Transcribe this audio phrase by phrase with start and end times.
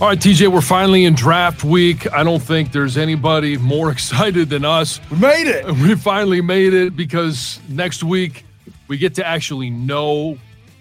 [0.00, 2.10] All right, TJ, we're finally in draft week.
[2.10, 4.98] I don't think there's anybody more excited than us.
[5.10, 5.66] We made it.
[5.74, 8.46] We finally made it because next week
[8.88, 10.38] we get to actually know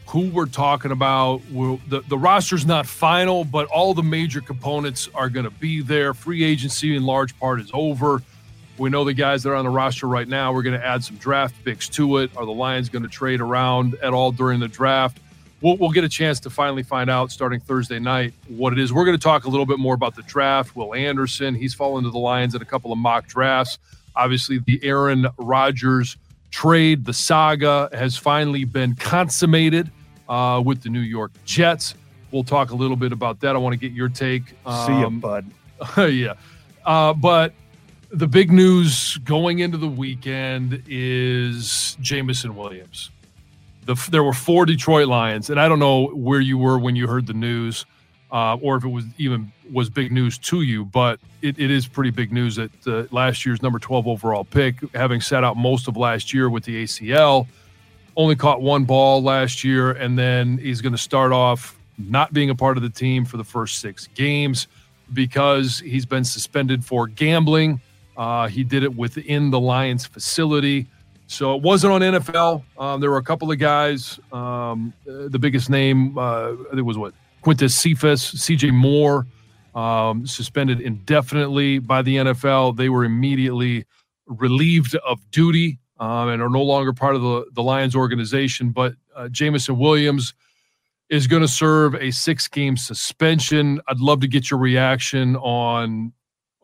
[0.07, 1.41] who we're talking about.
[1.51, 5.81] We'll, the, the roster's not final, but all the major components are going to be
[5.81, 6.13] there.
[6.13, 8.23] Free agency, in large part, is over.
[8.77, 10.53] We know the guys that are on the roster right now.
[10.53, 12.31] We're going to add some draft picks to it.
[12.37, 15.19] Are the Lions going to trade around at all during the draft?
[15.61, 18.93] We'll, we'll get a chance to finally find out starting Thursday night what it is.
[18.93, 20.75] We're going to talk a little bit more about the draft.
[20.75, 23.77] Will Anderson, he's fallen to the Lions in a couple of mock drafts.
[24.15, 26.17] Obviously, the Aaron Rodgers
[26.51, 29.91] trade, the saga has finally been consummated
[30.29, 31.95] uh, with the New York Jets.
[32.31, 33.55] We'll talk a little bit about that.
[33.55, 34.53] I want to get your take.
[34.65, 35.45] Um, See you, bud.
[36.11, 36.33] yeah.
[36.85, 37.53] Uh, but
[38.11, 43.11] the big news going into the weekend is Jameson Williams
[43.89, 47.07] the, there were four Detroit Lions, and I don't know where you were when you
[47.07, 47.87] heard the news,
[48.31, 51.87] uh, or if it was even was big news to you, but it, it is
[51.87, 55.87] pretty big news that uh, last year's number 12 overall pick, having sat out most
[55.87, 57.47] of last year with the ACL,
[58.15, 62.51] only caught one ball last year, and then he's going to start off not being
[62.51, 64.67] a part of the team for the first six games
[65.13, 67.81] because he's been suspended for gambling.
[68.15, 70.85] Uh, he did it within the Lions facility.
[71.29, 72.63] So it wasn't on NFL.
[72.79, 74.19] Um, there were a couple of guys.
[74.31, 77.13] Um, the biggest name, uh, I think was what
[77.43, 78.71] Quintez Cephus, C.J.
[78.71, 79.27] Moore,
[79.75, 82.77] um, suspended indefinitely by the NFL.
[82.77, 83.85] They were immediately
[84.25, 88.71] relieved of duty um, and are no longer part of the, the Lions organization.
[88.71, 90.33] But uh, Jameson Williams
[91.09, 93.81] is going to serve a six game suspension.
[93.87, 96.11] I'd love to get your reaction on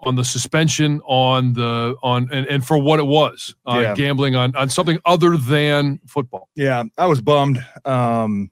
[0.06, 3.94] on the suspension on the on and, and for what it was uh, yeah.
[3.96, 6.50] gambling on on something other than football.
[6.56, 8.52] Yeah i was bummed um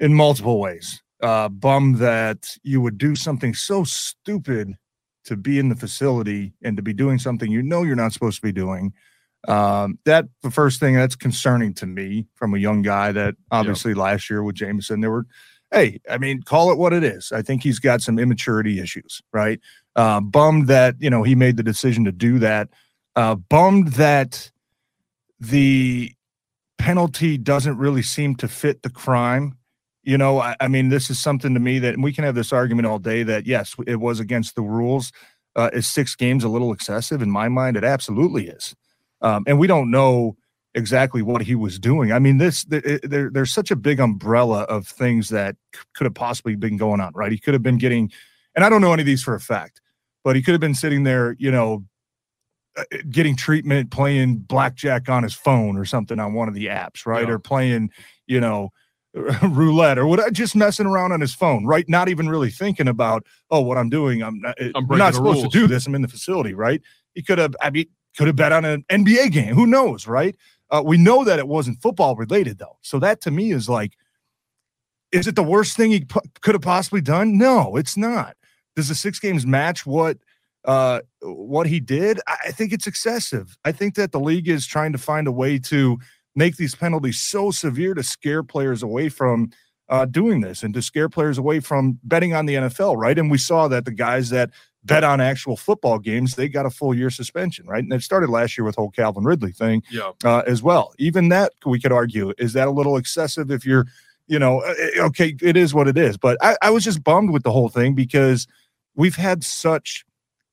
[0.00, 1.02] in multiple ways.
[1.22, 4.74] Uh bummed that you would do something so stupid
[5.24, 8.36] to be in the facility and to be doing something you know you're not supposed
[8.36, 8.92] to be doing.
[9.46, 13.94] Um that the first thing that's concerning to me from a young guy that obviously
[13.94, 15.26] last year with jameson there were
[15.72, 17.32] hey i mean call it what it is.
[17.32, 19.60] I think he's got some immaturity issues right
[19.96, 22.68] uh, bummed that you know he made the decision to do that.
[23.14, 24.50] Uh, bummed that
[25.38, 26.12] the
[26.78, 29.56] penalty doesn't really seem to fit the crime.
[30.02, 32.52] You know, I, I, mean, this is something to me that we can have this
[32.52, 35.12] argument all day that yes, it was against the rules.
[35.54, 37.20] Uh, is six games a little excessive?
[37.20, 38.74] In my mind, it absolutely is.
[39.20, 40.36] Um, and we don't know
[40.74, 42.10] exactly what he was doing.
[42.10, 45.56] I mean, this there, there, there's such a big umbrella of things that
[45.94, 47.12] could have possibly been going on.
[47.14, 47.30] Right?
[47.30, 48.10] He could have been getting,
[48.56, 49.81] and I don't know any of these for a fact
[50.24, 51.84] but he could have been sitting there, you know,
[52.76, 57.04] uh, getting treatment, playing blackjack on his phone or something on one of the apps,
[57.04, 57.26] right?
[57.26, 57.34] Yeah.
[57.34, 57.90] Or playing,
[58.26, 58.70] you know,
[59.42, 61.86] roulette or what, just messing around on his phone, right?
[61.88, 64.22] Not even really thinking about, oh, what I'm doing.
[64.22, 65.52] I'm not, I'm not supposed rules.
[65.52, 65.86] to do this.
[65.86, 66.80] I'm in the facility, right?
[67.14, 67.86] He could have, I mean,
[68.16, 69.54] could have bet on an NBA game.
[69.54, 70.34] Who knows, right?
[70.70, 72.78] Uh, we know that it wasn't football related though.
[72.80, 73.92] So that to me is like,
[75.12, 77.36] is it the worst thing he p- could have possibly done?
[77.36, 78.34] No, it's not.
[78.76, 80.18] Does the six games match what
[80.64, 82.20] uh, what he did?
[82.26, 83.56] I think it's excessive.
[83.64, 85.98] I think that the league is trying to find a way to
[86.34, 89.50] make these penalties so severe to scare players away from
[89.88, 93.18] uh, doing this and to scare players away from betting on the NFL, right?
[93.18, 94.50] And we saw that the guys that
[94.84, 97.82] bet on actual football games, they got a full year suspension, right?
[97.82, 100.12] And it started last year with whole Calvin Ridley thing yeah.
[100.24, 100.94] uh, as well.
[100.98, 103.86] Even that we could argue is that a little excessive if you're
[104.28, 106.16] you know, uh, uh, okay, it is what it is.
[106.16, 108.46] But I, I was just bummed with the whole thing because
[108.94, 110.04] we've had such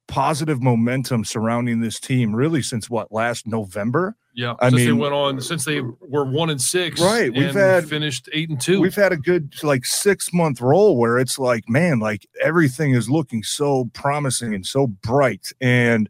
[0.07, 4.15] positive momentum surrounding this team really since what last November.
[4.33, 6.99] Yeah, I since mean, they went on since they were one and six.
[6.99, 8.81] Right, we've had finished eight and two.
[8.81, 13.09] We've had a good like six month roll where it's like, man, like everything is
[13.09, 15.51] looking so promising and so bright.
[15.61, 16.09] And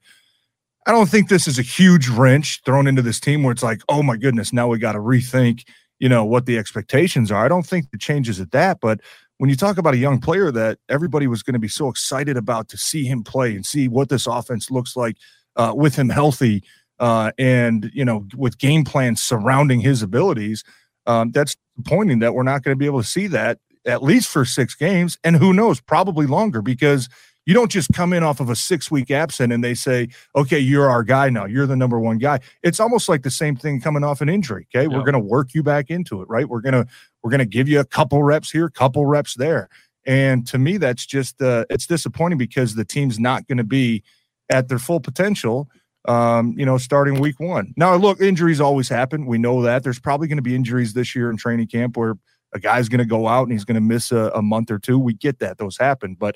[0.86, 3.82] I don't think this is a huge wrench thrown into this team where it's like,
[3.90, 5.66] oh my goodness, now we got to rethink,
[6.00, 7.44] you know, what the expectations are.
[7.44, 9.02] I don't think the changes at that, but
[9.40, 12.38] when you talk about a young player that everybody was going to be so excited
[12.38, 15.16] about to see him play and see what this offense looks like
[15.56, 16.62] uh, with him healthy
[17.00, 20.64] uh, and you know with game plans surrounding his abilities,
[21.06, 21.56] um, that's
[21.86, 24.76] pointing that we're not going to be able to see that at least for six
[24.76, 27.08] games, and who knows, probably longer because
[27.50, 30.60] you don't just come in off of a six week absent and they say, okay,
[30.60, 31.46] you're our guy now.
[31.46, 32.42] You're the number one guy.
[32.62, 34.68] It's almost like the same thing coming off an injury.
[34.76, 34.88] Okay.
[34.88, 36.48] We're going to work you back into it, right?
[36.48, 36.86] We're going to,
[37.24, 39.68] we're going to give you a couple reps here, couple reps there.
[40.06, 44.04] And to me, that's just uh, it's disappointing because the team's not going to be
[44.52, 45.70] at their full potential.
[46.08, 47.74] Um, you know, starting week one.
[47.76, 49.26] Now, look, injuries always happen.
[49.26, 49.84] We know that.
[49.84, 52.14] There's probably going to be injuries this year in training camp where
[52.54, 54.78] a guy's going to go out and he's going to miss a, a month or
[54.78, 55.00] two.
[55.00, 56.16] We get that; those happen.
[56.18, 56.36] But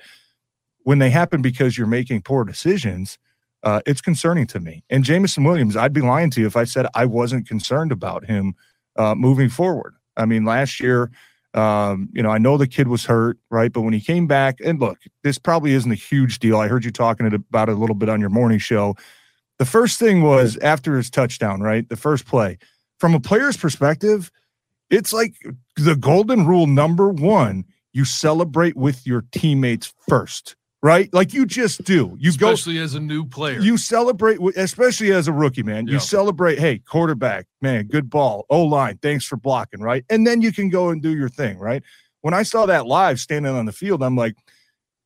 [0.83, 3.18] when they happen because you're making poor decisions,
[3.63, 4.83] uh, it's concerning to me.
[4.89, 8.25] And Jameson Williams, I'd be lying to you if I said I wasn't concerned about
[8.25, 8.56] him
[8.97, 9.95] uh, moving forward.
[10.18, 11.12] I mean, last year,
[11.53, 13.71] um, you know, I know the kid was hurt, right?
[13.71, 16.57] But when he came back, and look, this probably isn't a huge deal.
[16.57, 18.95] I heard you talking about it a little bit on your morning show.
[19.59, 21.88] The first thing was after his touchdown, right?
[21.88, 22.57] The first play.
[23.00, 24.31] From a player's perspective,
[24.89, 25.36] it's like
[25.77, 31.12] the golden rule number one you celebrate with your teammates first right?
[31.13, 32.15] Like you just do.
[32.19, 33.59] You especially go, as a new player.
[33.59, 35.88] You celebrate, especially as a rookie, man.
[35.88, 36.59] You celebrate.
[36.59, 38.45] Hey, quarterback, man, good ball.
[38.50, 40.06] O line, thanks for blocking, right?
[40.09, 41.81] And then you can go and do your thing, right?
[42.21, 44.35] When I saw that live standing on the field, I'm like,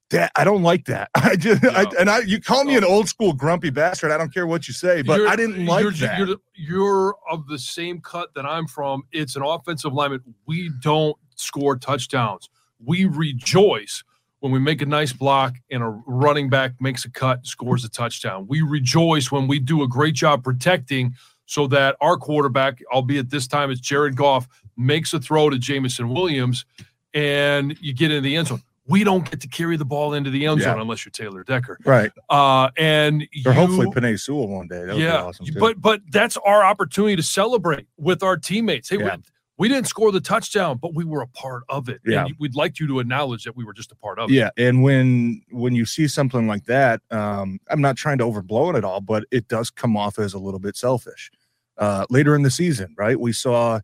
[0.10, 1.10] that I don't like that.
[1.16, 4.12] I just I, and I you call me an um, old school grumpy bastard.
[4.12, 6.18] I don't care what you say, but you're, I didn't like you're, that.
[6.18, 9.04] You're, you're of the same cut that I'm from.
[9.12, 10.24] It's an offensive lineman.
[10.48, 12.50] We don't score touchdowns.
[12.80, 14.04] We rejoice
[14.48, 17.90] when we make a nice block and a running back makes a cut, scores a
[17.90, 18.46] touchdown.
[18.48, 21.16] We rejoice when we do a great job protecting
[21.46, 24.48] so that our quarterback, albeit this time it's Jared Goff,
[24.78, 26.66] makes a throw to Jameson Williams
[27.14, 28.62] and you get into the end zone.
[28.88, 30.82] We don't get to carry the ball into the end zone yeah.
[30.82, 31.78] unless you're Taylor Decker.
[31.84, 32.12] Right.
[32.30, 34.96] Uh, and or you, hopefully Penei Sewell one day.
[34.96, 35.24] yeah.
[35.24, 38.90] Awesome but but that's our opportunity to celebrate with our teammates.
[38.90, 39.18] Hey, yeah
[39.58, 42.00] we didn't score the touchdown, but we were a part of it.
[42.06, 42.26] Yeah.
[42.26, 44.34] And we'd like you to acknowledge that we were just a part of it.
[44.34, 44.50] Yeah.
[44.58, 48.78] And when when you see something like that, um, I'm not trying to overblow it
[48.78, 51.32] at all, but it does come off as a little bit selfish.
[51.78, 53.20] Uh, later in the season, right?
[53.20, 53.82] We saw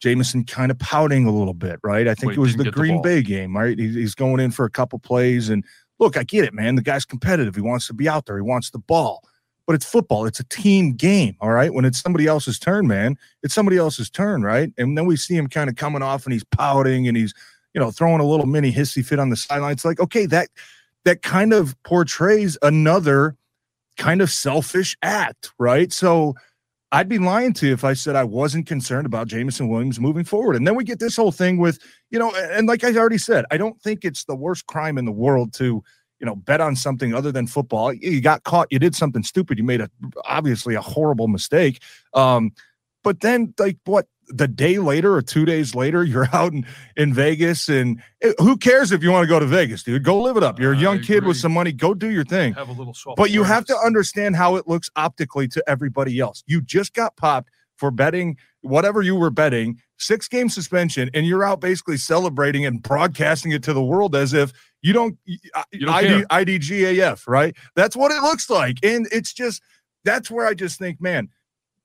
[0.00, 2.06] Jameson kind of pouting a little bit, right?
[2.06, 3.76] I think Wait, it was the Green the Bay game, right?
[3.76, 5.48] He's going in for a couple plays.
[5.48, 5.64] And
[5.98, 6.76] look, I get it, man.
[6.76, 7.56] The guy's competitive.
[7.56, 8.36] He wants to be out there.
[8.36, 9.24] He wants the ball
[9.72, 10.26] but it's football.
[10.26, 11.34] It's a team game.
[11.40, 11.72] All right.
[11.72, 14.42] When it's somebody else's turn, man, it's somebody else's turn.
[14.42, 14.70] Right.
[14.76, 17.32] And then we see him kind of coming off and he's pouting and he's,
[17.72, 19.72] you know, throwing a little mini hissy fit on the sideline.
[19.72, 20.50] It's like, okay, that,
[21.06, 23.34] that kind of portrays another
[23.96, 25.52] kind of selfish act.
[25.58, 25.90] Right.
[25.90, 26.34] So
[26.90, 30.24] I'd be lying to you if I said I wasn't concerned about Jameson Williams moving
[30.24, 30.54] forward.
[30.54, 31.78] And then we get this whole thing with,
[32.10, 35.06] you know, and like I already said, I don't think it's the worst crime in
[35.06, 35.82] the world to,
[36.22, 37.92] you know, bet on something other than football.
[37.92, 38.68] You got caught.
[38.70, 39.58] You did something stupid.
[39.58, 39.90] You made a
[40.24, 41.82] obviously a horrible mistake.
[42.14, 42.52] Um,
[43.02, 46.64] but then, like, what the day later or two days later, you're out in,
[46.96, 50.04] in Vegas, and it, who cares if you want to go to Vegas, dude?
[50.04, 50.60] Go live it up.
[50.60, 51.72] You're a young kid with some money.
[51.72, 52.54] Go do your thing.
[52.54, 56.44] Have a little But you have to understand how it looks optically to everybody else.
[56.46, 61.42] You just got popped for betting whatever you were betting, six game suspension, and you're
[61.42, 64.52] out basically celebrating and broadcasting it to the world as if
[64.82, 65.38] you don't, you
[65.86, 67.56] don't ID, IDGAF, right?
[67.76, 68.78] That's what it looks like.
[68.82, 69.62] And it's just,
[70.04, 71.28] that's where I just think, man,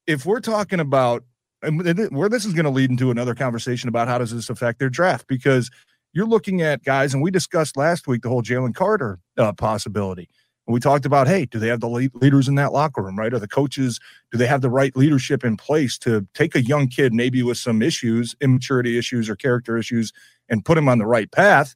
[0.07, 1.23] if we're talking about,
[1.61, 1.79] and
[2.11, 4.89] where this is going to lead into another conversation about how does this affect their
[4.89, 5.69] draft, because
[6.13, 10.29] you're looking at guys, and we discussed last week the whole Jalen Carter uh, possibility.
[10.65, 13.33] And we talked about, hey, do they have the leaders in that locker room, right?
[13.33, 13.99] Are the coaches,
[14.31, 17.57] do they have the right leadership in place to take a young kid, maybe with
[17.57, 20.11] some issues, immaturity issues or character issues,
[20.49, 21.75] and put him on the right path?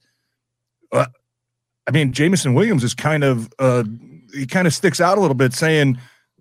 [0.91, 1.07] Uh,
[1.87, 3.83] I mean, Jameson Williams is kind of uh,
[4.33, 5.97] he kind of sticks out a little bit, saying,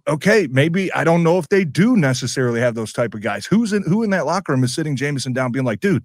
[0.09, 3.47] "Okay, maybe I don't know if they do necessarily have those type of guys.
[3.47, 6.04] Who's in who in that locker room is sitting Jameson down, being like, dude,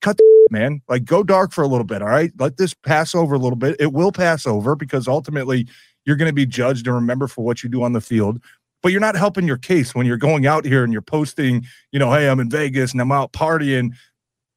[0.00, 2.02] cut the man, like go dark for a little bit.
[2.02, 3.76] All right, let this pass over a little bit.
[3.80, 5.66] It will pass over because ultimately
[6.06, 8.40] you're going to be judged and remember for what you do on the field."
[8.80, 11.98] But you're not helping your case when you're going out here and you're posting, you
[11.98, 13.90] know, hey, I'm in Vegas and I'm out partying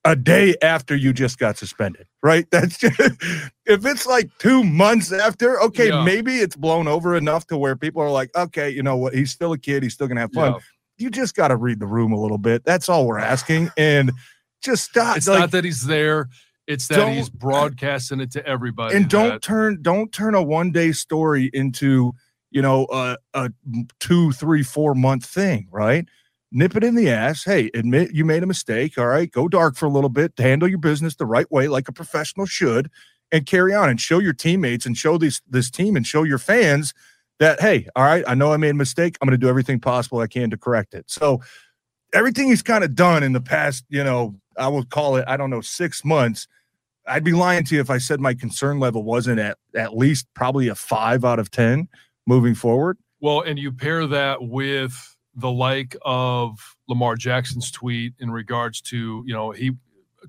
[0.06, 2.46] a day after you just got suspended, right?
[2.52, 3.00] That's just,
[3.66, 6.04] if it's like two months after, okay, Yeah.
[6.04, 9.14] maybe it's blown over enough to where people are like, okay, you know what?
[9.14, 9.84] He's still a kid.
[9.84, 10.54] He's still gonna have fun.
[10.54, 10.60] Yeah.
[10.98, 12.64] You just got to read the room a little bit.
[12.64, 14.12] That's all we're asking, and
[14.62, 15.18] just stop.
[15.18, 16.30] It's like, not that he's there.
[16.68, 18.96] It's that he's broadcasting it to everybody.
[18.96, 22.14] and don't that- turn don't turn a one day story into
[22.52, 23.52] you know a, a
[24.00, 26.08] two three four month thing right
[26.52, 27.44] nip it in the ass.
[27.44, 28.98] Hey admit you made a mistake.
[28.98, 30.34] All right go dark for a little bit.
[30.38, 32.90] Handle your business the right way like a professional should
[33.32, 36.38] and carry on and show your teammates and show this this team and show your
[36.38, 36.94] fans
[37.40, 39.18] that hey all right i know i made a mistake.
[39.22, 41.10] I'm going to do everything possible i can to correct it.
[41.10, 41.42] So
[42.14, 45.38] everything he's kind of done in the past you know i would call it i
[45.38, 46.48] don't know six months
[47.08, 50.28] I'd be lying to you if I said my concern level wasn't at at least
[50.34, 51.88] probably a five out of 10
[52.28, 52.98] moving forward.
[53.20, 59.24] Well, and you pair that with the like of Lamar Jackson's tweet in regards to,
[59.26, 59.72] you know, he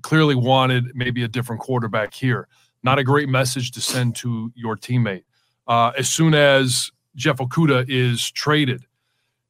[0.01, 2.47] clearly wanted maybe a different quarterback here.
[2.83, 5.23] Not a great message to send to your teammate.
[5.67, 8.85] Uh, as soon as Jeff Okudah is traded,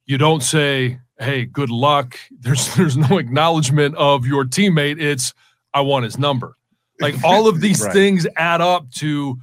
[0.06, 5.02] you don't say, "Hey, good luck." There's there's no acknowledgement of your teammate.
[5.02, 5.34] It's
[5.74, 6.58] I want his number.
[7.00, 7.94] Like all of these Right.
[7.94, 9.38] things add up to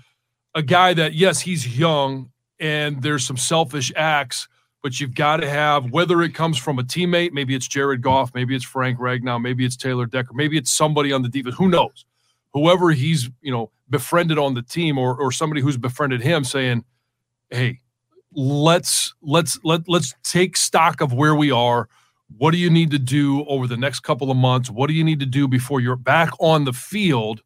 [0.54, 4.46] a guy that yes, he's young and there's some selfish acts,
[4.82, 8.34] but you've got to have whether it comes from a teammate, maybe it's Jared Goff,
[8.34, 11.56] maybe it's Frank Ragnow, maybe it's Taylor Decker, maybe it's somebody on the defense.
[11.56, 12.04] Who knows?
[12.52, 16.84] Whoever he's you know befriended on the team or or somebody who's befriended him, saying,
[17.50, 17.80] "Hey,
[18.32, 21.88] let's let's let let's take stock of where we are."
[22.38, 24.70] What do you need to do over the next couple of months?
[24.70, 27.42] What do you need to do before you're back on the field?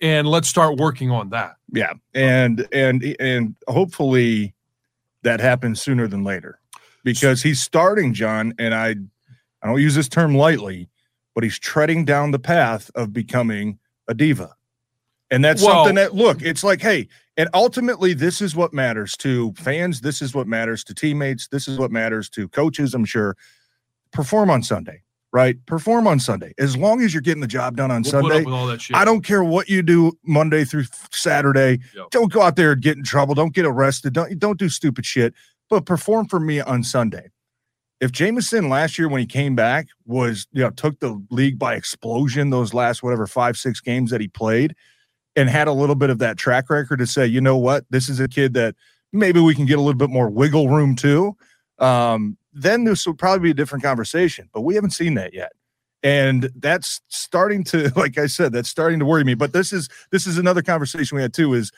[0.00, 1.56] And let's start working on that.
[1.72, 1.94] Yeah.
[2.14, 4.54] And and and hopefully
[5.22, 6.58] that happens sooner than later.
[7.04, 8.94] Because he's starting, John, and I
[9.62, 10.88] I don't use this term lightly,
[11.34, 14.54] but he's treading down the path of becoming a diva.
[15.30, 19.52] And that's something that look, it's like, hey, and ultimately this is what matters to
[19.54, 23.36] fans, this is what matters to teammates, this is what matters to coaches, I'm sure.
[24.12, 25.01] Perform on Sunday,
[25.32, 25.56] right?
[25.66, 26.52] Perform on Sunday.
[26.58, 28.40] As long as you're getting the job done on We'll Sunday.
[28.40, 28.96] up with all that shit.
[28.96, 31.78] I don't care what you do Monday through Saturday.
[31.96, 32.10] Yep.
[32.10, 33.34] Don't go out there and get in trouble.
[33.34, 34.12] Don't get arrested.
[34.12, 35.34] Don't don't do stupid shit.
[35.70, 37.30] But perform for me on Sunday.
[38.00, 41.74] If Jameson last year when he came back was you know took the league by
[41.76, 44.74] explosion those last whatever five six games that he played
[45.36, 48.08] and had a little bit of that track record to say you know what this
[48.08, 48.74] is a kid that
[49.12, 51.36] maybe we can get a little bit more wiggle room too.
[51.78, 55.52] um, then this would probably be a different conversation but we haven't seen that yet
[56.02, 59.88] and that's starting to like i said that's starting to worry me but this is
[60.10, 61.72] this is another conversation we had too is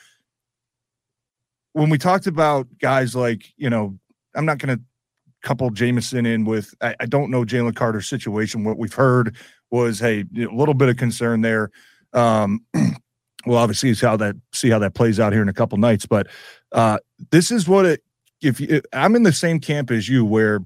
[1.73, 3.97] when we talked about guys like you know
[4.35, 4.83] i'm not going to
[5.45, 8.63] couple Jameson in with I, I don't know Jalen Carter's situation.
[8.65, 9.37] What we've heard
[9.71, 11.69] was hey, a little bit of concern there.
[12.11, 12.65] Um,
[13.45, 16.05] we'll obviously see how that see how that plays out here in a couple nights.
[16.05, 16.27] But
[16.73, 16.97] uh,
[17.31, 18.03] this is what it.
[18.45, 20.61] If you, I'm in the same camp as you, where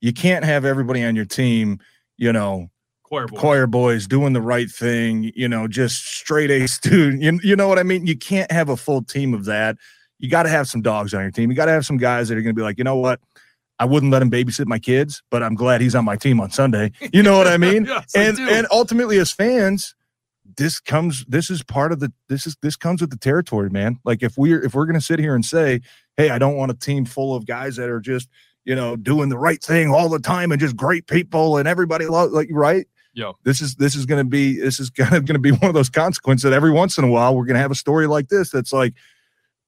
[0.00, 1.80] you can't have everybody on your team,
[2.16, 2.70] you know,
[3.02, 3.38] choir boy.
[3.38, 7.22] choir boys doing the right thing, you know, just straight A student.
[7.22, 8.06] You, you know what I mean?
[8.06, 9.76] You can't have a full team of that.
[10.18, 11.50] You got to have some dogs on your team.
[11.50, 13.20] You got to have some guys that are going to be like, you know what?
[13.78, 16.50] I wouldn't let him babysit my kids, but I'm glad he's on my team on
[16.50, 16.90] Sunday.
[17.12, 17.84] You know what I mean?
[17.88, 18.48] Yes, and do.
[18.48, 19.94] and ultimately as fans,
[20.58, 23.98] this comes this is part of the this is this comes with the territory, man.
[24.04, 25.80] Like if we're if we're gonna sit here and say,
[26.16, 28.28] hey, I don't want a team full of guys that are just,
[28.64, 32.06] you know, doing the right thing all the time and just great people and everybody
[32.06, 32.86] love like right.
[33.14, 33.32] Yeah.
[33.44, 35.90] This is this is gonna be this is kind of gonna be one of those
[35.90, 38.72] consequences that every once in a while we're gonna have a story like this that's
[38.72, 38.94] like,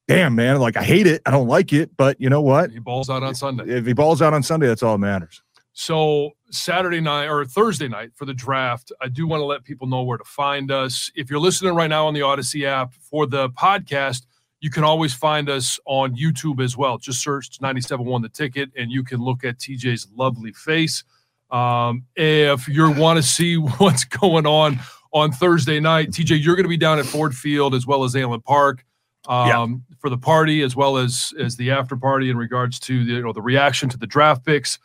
[0.08, 2.72] damn man, like I hate it, I don't like it, but you know what?
[2.72, 3.64] he balls out on Sunday.
[3.72, 5.40] If he balls out on Sunday, that's all that matters.
[5.80, 9.86] So Saturday night or Thursday night for the draft, I do want to let people
[9.86, 11.10] know where to find us.
[11.16, 14.26] If you're listening right now on the Audacy app for the podcast,
[14.60, 16.98] you can always find us on YouTube as well.
[16.98, 21.02] Just search 97.1 The Ticket and you can look at TJ's lovely face.
[21.50, 24.80] Um, if you want to see what's going on
[25.14, 28.14] on Thursday night, TJ, you're going to be down at Ford Field as well as
[28.14, 28.84] Allen Park
[29.26, 33.12] um, for the party as well as as the after party in regards to the
[33.12, 34.78] you know the reaction to the draft picks.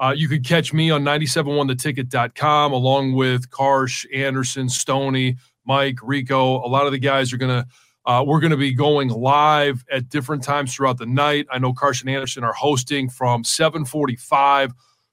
[0.00, 6.64] Uh, you could catch me on 971theticket.com along with Karsch, Anderson, Stoney, Mike, Rico.
[6.64, 7.66] A lot of the guys are going to,
[8.06, 11.46] uh, we're going to be going live at different times throughout the night.
[11.50, 14.72] I know Karsch and Anderson are hosting from 745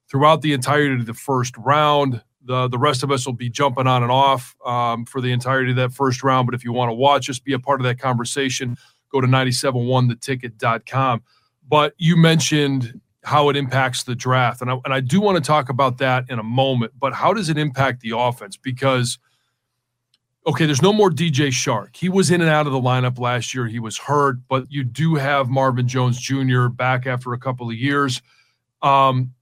[0.10, 2.22] throughout the entirety of the first round.
[2.44, 5.72] The, the rest of us will be jumping on and off um, for the entirety
[5.72, 6.46] of that first round.
[6.46, 8.77] But if you want to watch us, be a part of that conversation,
[9.12, 11.24] go to 971theticket.com.
[11.68, 14.62] But you mentioned how it impacts the draft.
[14.62, 17.34] And I, and I do want to talk about that in a moment, but how
[17.34, 18.55] does it impact the offense?
[18.55, 19.17] Because
[20.48, 21.96] okay, there's no more DJ Chark.
[21.96, 23.65] He was in and out of the lineup last year.
[23.65, 26.67] He was hurt, but you do have Marvin Jones Jr.
[26.67, 28.22] back after a couple of years.
[28.84, 29.34] Um,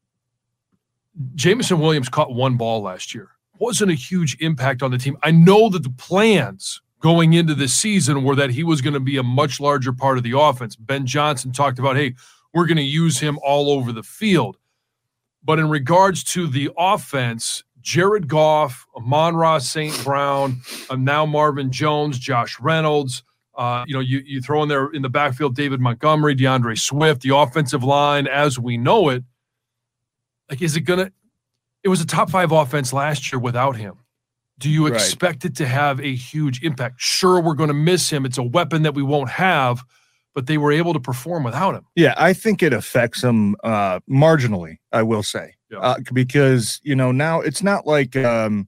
[1.35, 3.31] Jameson Williams caught one ball last year.
[3.59, 5.17] Wasn't a huge impact on the team.
[5.23, 8.99] I know that the plans going into the season were that he was going to
[9.01, 10.77] be a much larger part of the offense.
[10.77, 12.15] Ben Johnson talked about, hey,
[12.53, 14.57] we're going to use him all over the field.
[15.43, 20.03] But in regards to the offense, Jared Goff, Amon-Ra St.
[20.03, 23.24] Brown, uh, now Marvin Jones, Josh Reynolds.
[23.55, 27.22] Uh, you know, you, you throw in there in the backfield David Montgomery, D'Andre Swift,
[27.22, 29.24] the offensive line as we know it.
[30.50, 31.12] Like, is it going to?
[31.83, 33.95] It was a top five offense last year without him.
[34.60, 35.51] Do you expect right.
[35.51, 36.95] it to have a huge impact?
[36.98, 38.25] Sure, we're going to miss him.
[38.25, 39.83] It's a weapon that we won't have,
[40.33, 41.85] but they were able to perform without him.
[41.95, 45.79] Yeah, I think it affects them uh, marginally, I will say yeah.
[45.79, 48.67] uh, because you know now it's not like um,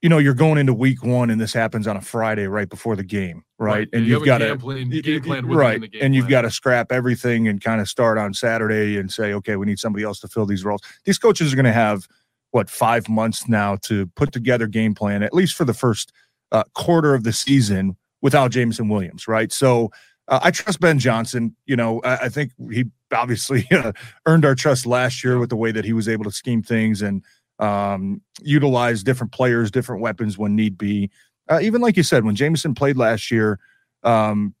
[0.00, 2.96] you know you're going into week one and this happens on a Friday right before
[2.96, 3.70] the game, right?
[3.70, 3.88] right.
[3.92, 7.48] And you have got to game, game plan right, and you've got to scrap everything
[7.48, 10.46] and kind of start on Saturday and say, okay, we need somebody else to fill
[10.46, 10.82] these roles.
[11.04, 12.06] These coaches are going to have
[12.50, 16.12] what five months now to put together game plan at least for the first
[16.50, 19.50] uh, quarter of the season without Jameson Williams, right?
[19.50, 19.90] So
[20.28, 21.56] uh, I trust Ben Johnson.
[21.66, 23.92] You know, I, I think he obviously uh,
[24.26, 27.02] earned our trust last year with the way that he was able to scheme things
[27.02, 27.24] and
[27.58, 31.10] um, utilize different players, different weapons when need be.
[31.48, 33.58] Uh, even like you said, when Jameson played last year,
[34.04, 34.54] um,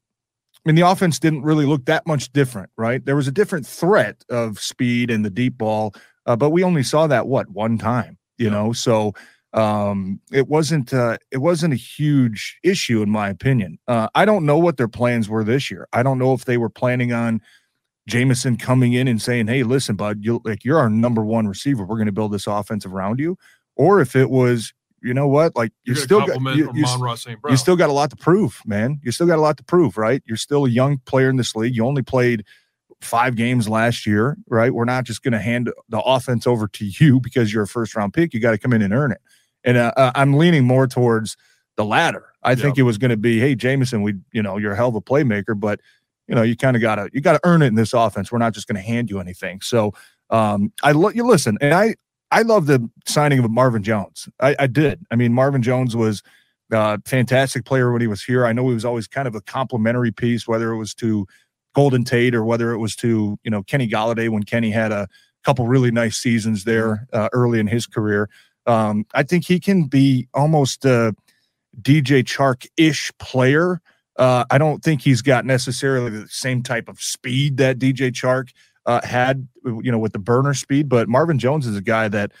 [0.64, 3.04] I mean, the offense didn't really look that much different, right?
[3.04, 5.94] There was a different threat of speed and the deep ball,
[6.26, 8.52] uh, but we only saw that what one time, you yeah.
[8.52, 8.72] know.
[8.72, 9.12] So
[9.54, 13.78] um, it wasn't uh, it wasn't a huge issue in my opinion.
[13.86, 15.88] Uh, I don't know what their plans were this year.
[15.92, 17.40] I don't know if they were planning on
[18.08, 21.84] Jameson coming in and saying, "Hey, listen, bud, you like you're our number one receiver.
[21.84, 23.36] We're going to build this offense around you,"
[23.76, 26.86] or if it was, you know what, like you still got you, you,
[27.50, 29.00] you still got a lot to prove, man.
[29.02, 30.22] You still got a lot to prove, right?
[30.24, 31.76] You're still a young player in this league.
[31.76, 32.44] You only played
[33.02, 34.72] five games last year, right?
[34.72, 37.94] We're not just going to hand the offense over to you because you're a first
[37.94, 38.32] round pick.
[38.32, 39.20] You got to come in and earn it.
[39.64, 41.36] And uh, uh I'm leaning more towards
[41.76, 42.32] the latter.
[42.42, 42.58] I yep.
[42.58, 44.94] think it was going to be, hey, Jameson, we, you know, you're a hell of
[44.94, 45.80] a playmaker, but
[46.28, 48.30] you know, you kind of gotta you gotta earn it in this offense.
[48.30, 49.60] We're not just going to hand you anything.
[49.60, 49.92] So
[50.30, 51.94] um, I lo- you listen, and I
[52.30, 54.28] I love the signing of Marvin Jones.
[54.40, 55.04] I, I did.
[55.10, 56.22] I mean, Marvin Jones was
[56.70, 58.46] a fantastic player when he was here.
[58.46, 61.26] I know he was always kind of a complimentary piece, whether it was to
[61.74, 65.08] Golden Tate or whether it was to you know Kenny Golladay when Kenny had a
[65.44, 68.30] couple really nice seasons there uh, early in his career.
[68.66, 71.14] Um, I think he can be almost a
[71.80, 73.80] DJ Chark ish player
[74.16, 78.50] uh, I don't think he's got necessarily the same type of speed that DJ Chark
[78.84, 80.88] uh, had, you know, with the burner speed.
[80.88, 82.32] But Marvin Jones is a guy that,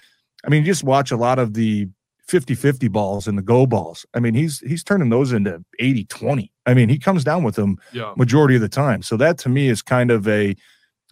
[0.44, 1.88] I mean, just watch a lot of the
[2.28, 4.04] 50-50 balls and the go balls.
[4.14, 6.50] I mean, he's he's turning those into 80-20.
[6.66, 8.12] I mean, he comes down with them yeah.
[8.16, 9.02] majority of the time.
[9.02, 10.54] So that to me is kind of a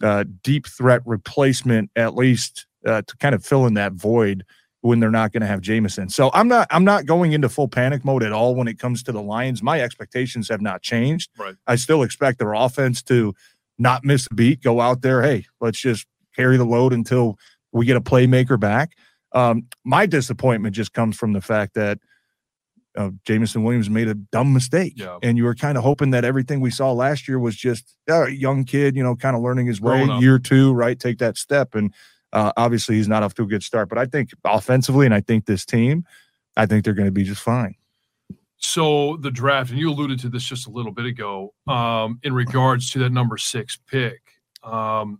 [0.01, 4.45] uh, deep threat replacement, at least uh, to kind of fill in that void
[4.81, 6.09] when they're not going to have Jameson.
[6.09, 9.03] So I'm not I'm not going into full panic mode at all when it comes
[9.03, 9.63] to the Lions.
[9.63, 11.29] My expectations have not changed.
[11.37, 11.55] Right.
[11.67, 13.33] I still expect their offense to
[13.77, 17.37] not miss a beat, go out there, hey, let's just carry the load until
[17.71, 18.91] we get a playmaker back.
[19.33, 21.99] Um, my disappointment just comes from the fact that
[22.97, 25.17] uh, Jameson Williams made a dumb mistake, yeah.
[25.23, 28.25] and you were kind of hoping that everything we saw last year was just uh,
[28.25, 31.37] a young kid, you know, kind of learning his way, year two, right, take that
[31.37, 31.93] step, and
[32.33, 35.21] uh, obviously, he's not off to a good start, but I think offensively, and I
[35.21, 36.05] think this team,
[36.55, 37.75] I think they're going to be just fine.
[38.57, 42.33] So the draft, and you alluded to this just a little bit ago, um, in
[42.33, 44.21] regards to that number six pick.
[44.63, 45.19] Um,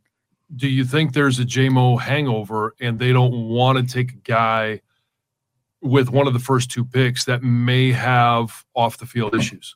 [0.56, 4.82] do you think there's a Jamo hangover, and they don't want to take a guy
[5.82, 9.76] with one of the first two picks that may have off the field issues?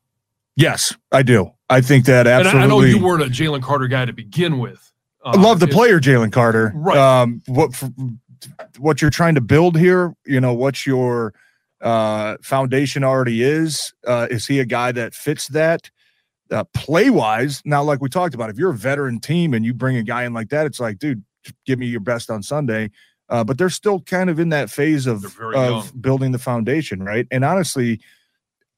[0.55, 1.51] Yes, I do.
[1.69, 2.63] I think that absolutely.
[2.63, 4.91] And I know you weren't a Jalen Carter guy to begin with,
[5.25, 6.71] I love the player, Jalen Carter.
[6.75, 6.97] Right.
[6.97, 7.83] Um, what
[8.77, 10.15] what you're trying to build here?
[10.25, 11.33] You know, what's your
[11.81, 13.93] uh, foundation already is?
[14.05, 15.89] Uh, is he a guy that fits that?
[16.51, 19.73] Uh, play wise, now like we talked about, if you're a veteran team and you
[19.73, 21.23] bring a guy in like that, it's like, dude,
[21.65, 22.91] give me your best on Sunday.
[23.29, 25.83] Uh, but they're still kind of in that phase of of young.
[25.99, 27.27] building the foundation, right?
[27.31, 27.99] And honestly,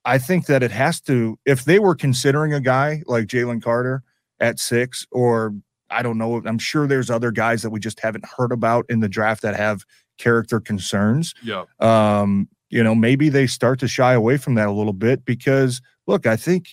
[0.05, 1.38] I think that it has to.
[1.45, 4.03] If they were considering a guy like Jalen Carter
[4.39, 5.53] at six, or
[5.89, 6.41] I don't know.
[6.45, 9.56] I'm sure there's other guys that we just haven't heard about in the draft that
[9.56, 9.84] have
[10.17, 11.34] character concerns.
[11.43, 11.65] Yeah.
[11.80, 15.82] Um, you know, maybe they start to shy away from that a little bit because
[16.06, 16.69] look, I think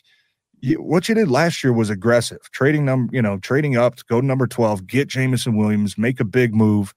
[0.61, 2.51] you, what you did last year was aggressive.
[2.53, 6.21] Trading number, you know, trading up to go to number 12, get Jameson Williams, make
[6.21, 6.95] a big move.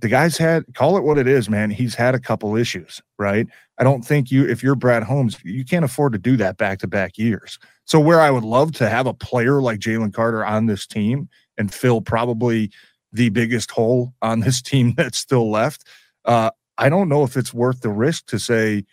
[0.00, 1.70] The guy's had call it what it is, man.
[1.70, 3.46] He's had a couple issues, right?
[3.78, 6.78] I don't think you, if you're Brad Holmes, you can't afford to do that back
[6.80, 7.58] to back years.
[7.84, 11.28] So where I would love to have a player like Jalen Carter on this team
[11.56, 12.70] and fill probably
[13.12, 15.84] the biggest hole on this team that's still left.
[16.24, 18.84] Uh, I don't know if it's worth the risk to say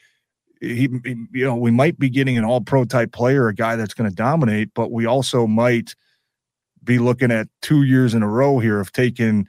[0.61, 0.89] he,
[1.33, 4.09] you know, we might be getting an all pro type player, a guy that's going
[4.09, 5.95] to dominate, but we also might
[6.83, 9.47] be looking at two years in a row here of taking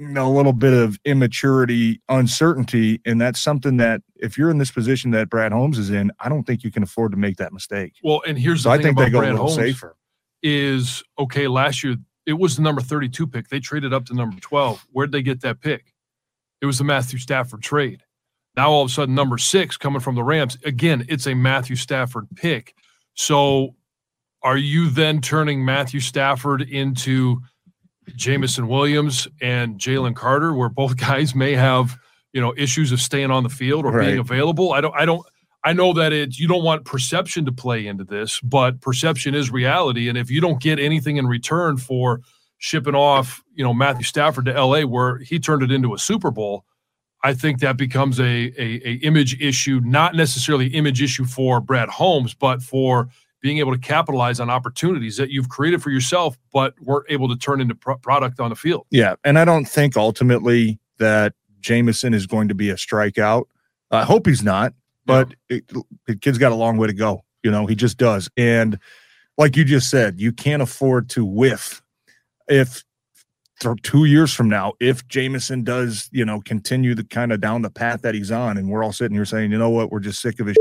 [0.00, 3.00] a little bit of immaturity, uncertainty.
[3.04, 6.28] And that's something that if you're in this position that Brad Holmes is in, I
[6.28, 7.94] don't think you can afford to make that mistake.
[8.02, 9.56] Well, and here's so the I thing think about they go Brad a little Holmes
[9.56, 9.96] safer.
[10.42, 11.48] is okay.
[11.48, 13.48] Last year it was the number 32 pick.
[13.48, 14.86] They traded up to number 12.
[14.92, 15.94] Where'd they get that pick?
[16.60, 18.02] It was the Matthew Stafford trade.
[18.56, 20.58] Now all of a sudden, number six coming from the Rams.
[20.64, 22.74] Again, it's a Matthew Stafford pick.
[23.14, 23.76] So
[24.42, 27.40] are you then turning Matthew Stafford into
[28.16, 31.96] Jameson Williams and Jalen Carter, where both guys may have,
[32.32, 34.72] you know, issues of staying on the field or being available?
[34.72, 35.26] I don't I don't
[35.64, 39.50] I know that it's you don't want perception to play into this, but perception is
[39.50, 40.08] reality.
[40.08, 42.20] And if you don't get anything in return for
[42.58, 46.30] shipping off, you know, Matthew Stafford to LA where he turned it into a Super
[46.30, 46.64] Bowl,
[47.24, 51.88] I think that becomes a, a, a image issue, not necessarily image issue for Brad
[51.88, 53.08] Holmes, but for
[53.40, 57.36] being able to capitalize on opportunities that you've created for yourself, but weren't able to
[57.36, 58.86] turn into pro- product on the field.
[58.90, 59.14] Yeah.
[59.24, 63.44] And I don't think ultimately that Jameson is going to be a strikeout.
[63.90, 64.74] I hope he's not,
[65.06, 65.70] but it,
[66.06, 67.24] the kid's got a long way to go.
[67.42, 68.28] You know, he just does.
[68.36, 68.78] And
[69.36, 71.82] like you just said, you can't afford to whiff
[72.48, 72.84] if
[73.82, 77.70] two years from now, if Jameson does, you know, continue the kind of down the
[77.70, 80.20] path that he's on, and we're all sitting here saying, you know what, we're just
[80.20, 80.56] sick of his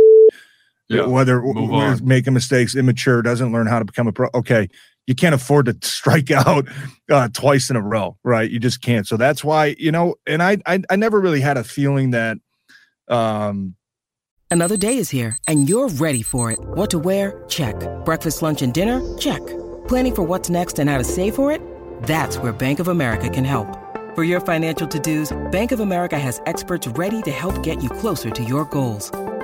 [0.89, 4.29] Yeah, whether move making mistakes, immature, doesn't learn how to become a pro.
[4.33, 4.69] Okay,
[5.05, 6.67] you can't afford to strike out
[7.11, 8.49] uh, twice in a row, right?
[8.49, 9.05] You just can't.
[9.07, 10.15] So that's why you know.
[10.25, 12.37] And I, I, I never really had a feeling that,
[13.07, 13.75] um,
[14.49, 16.59] Another day is here, and you're ready for it.
[16.59, 17.43] What to wear?
[17.49, 17.75] Check.
[18.05, 19.01] Breakfast, lunch, and dinner?
[19.17, 19.45] Check.
[19.87, 21.61] Planning for what's next and how to save for it?
[22.03, 23.67] That's where Bank of America can help.
[24.15, 27.89] For your financial to dos, Bank of America has experts ready to help get you
[27.89, 29.11] closer to your goals.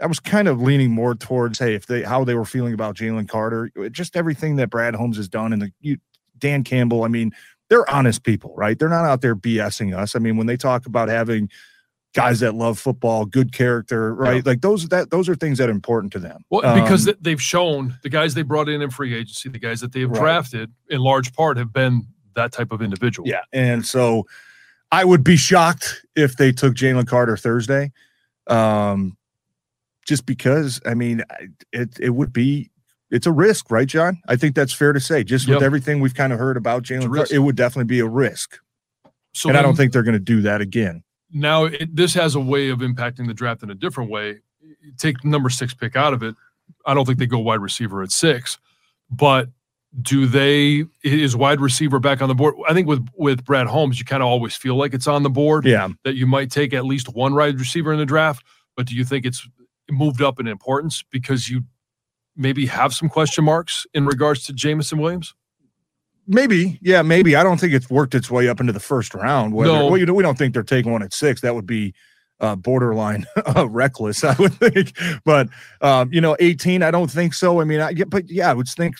[0.00, 2.96] I was kind of leaning more towards, hey, if they how they were feeling about
[2.96, 5.98] Jalen Carter, just everything that Brad Holmes has done, and the you,
[6.38, 7.04] Dan Campbell.
[7.04, 7.32] I mean,
[7.68, 8.78] they're honest people, right?
[8.78, 10.16] They're not out there BSing us.
[10.16, 11.50] I mean, when they talk about having
[12.12, 14.44] guys that love football, good character, right?
[14.44, 16.42] Like those that those are things that are important to them.
[16.50, 19.58] Well, because Um, th- they've shown the guys they brought in in free agency, the
[19.60, 20.20] guys that they have Right.
[20.20, 23.28] drafted, in large part, have been that type of individual.
[23.28, 23.42] Yeah.
[23.52, 24.26] And so
[24.90, 27.92] I would be shocked if they took Jalen Carter Thursday.
[28.48, 29.16] Um,
[30.10, 31.22] just because, I mean,
[31.72, 32.72] it, it would be,
[33.12, 34.20] it's a risk, right, John?
[34.26, 35.22] I think that's fair to say.
[35.22, 38.58] Just with everything we've kind of heard about Jalen it would definitely be a risk.
[39.34, 41.04] So and I don't think they're going to do that again.
[41.32, 44.40] now it, this has a way of impacting the draft in a different way.
[44.98, 46.34] Take number six pick out of it.
[46.84, 48.58] I don't think they go wide receiver at six,
[49.12, 49.48] but
[50.02, 52.56] do they is wide receiver back on the board?
[52.68, 55.30] I think with with Brad Holmes, you kind of always feel like it's on the
[55.30, 55.66] board.
[55.66, 55.88] Yeah.
[56.02, 58.44] That you might take at least one wide receiver in the draft,
[58.76, 59.46] but do you think it's
[59.92, 61.62] moved up in importance because you
[62.36, 65.34] maybe have some question marks in regards to Jameson Williams?
[66.26, 67.34] Maybe, yeah, maybe.
[67.34, 69.52] I don't think it's worked its way up into the first round.
[69.52, 69.86] Whether, No.
[69.86, 71.40] well, you know, we don't think they're taking one at six.
[71.40, 71.92] That would be
[72.38, 73.26] uh, borderline
[73.56, 74.96] uh, reckless, I would think.
[75.24, 75.48] But
[75.80, 77.60] um, you know, eighteen, I don't think so.
[77.60, 78.96] I mean, I get, but yeah, I would think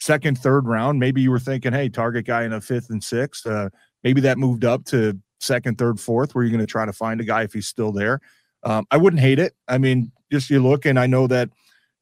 [0.00, 1.00] second, third round.
[1.00, 3.46] Maybe you were thinking, hey, target guy in a fifth and sixth.
[3.46, 3.70] Uh,
[4.04, 7.20] maybe that moved up to second, third, fourth, where you're going to try to find
[7.20, 8.20] a guy if he's still there.
[8.62, 9.54] Um, I wouldn't hate it.
[9.68, 11.50] I mean, just you look, and I know that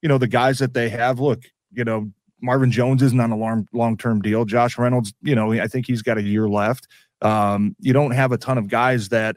[0.02, 1.20] you know the guys that they have.
[1.20, 2.10] Look, you know,
[2.40, 4.44] Marvin Jones isn't on a long term deal.
[4.44, 6.86] Josh Reynolds, you know, I think he's got a year left.
[7.22, 9.36] Um, you don't have a ton of guys that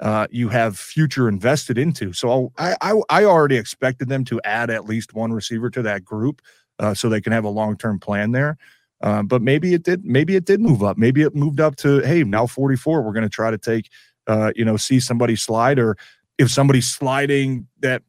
[0.00, 2.12] uh, you have future invested into.
[2.12, 6.04] So I, I I already expected them to add at least one receiver to that
[6.04, 6.40] group,
[6.78, 8.56] uh, so they can have a long term plan there.
[9.02, 10.04] Uh, but maybe it did.
[10.04, 10.98] Maybe it did move up.
[10.98, 13.02] Maybe it moved up to hey now 44.
[13.02, 13.90] We're going to try to take
[14.26, 15.96] uh, you know see somebody slide or
[16.38, 18.02] if somebody's sliding that.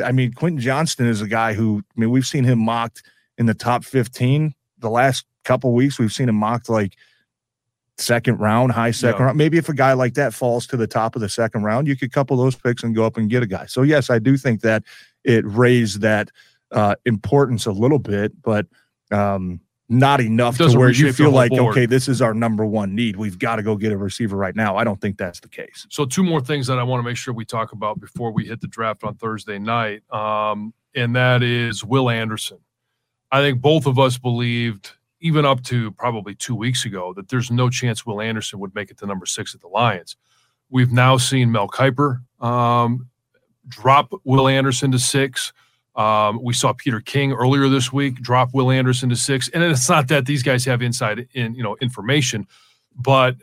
[0.00, 3.02] I mean, Quentin Johnston is a guy who I mean we've seen him mocked
[3.36, 5.98] in the top 15 the last couple weeks.
[5.98, 6.94] We've seen him mocked like
[7.96, 9.26] second round, high second Yeah.
[9.26, 9.38] round.
[9.38, 11.96] Maybe if a guy like that falls to the top of the second round, you
[11.96, 13.66] could couple those picks and go up and get a guy.
[13.66, 14.84] So yes, I do think that
[15.24, 16.30] it raised that
[16.70, 18.66] uh, importance a little bit, but
[19.10, 21.72] um, not enough to where you feel like board.
[21.72, 23.16] okay, this is our number one need.
[23.16, 24.76] We've got to go get a receiver right now.
[24.76, 25.86] I don't think that's the case.
[25.88, 28.44] So two more things that I want to make sure we talk about before we
[28.44, 32.58] hit the draft on Thursday night, um, and that is Will Anderson.
[33.30, 37.50] I think both of us believed, even up to probably two weeks ago, that there's
[37.50, 40.16] no chance Will Anderson would make it to number six at the Lions.
[40.70, 43.08] We've now seen Mel Kiper um,
[43.68, 45.52] drop Will Anderson to six.
[45.98, 49.88] Um, we saw Peter King earlier this week drop Will Anderson to six, and it's
[49.88, 52.46] not that these guys have inside in you know information,
[52.94, 53.36] but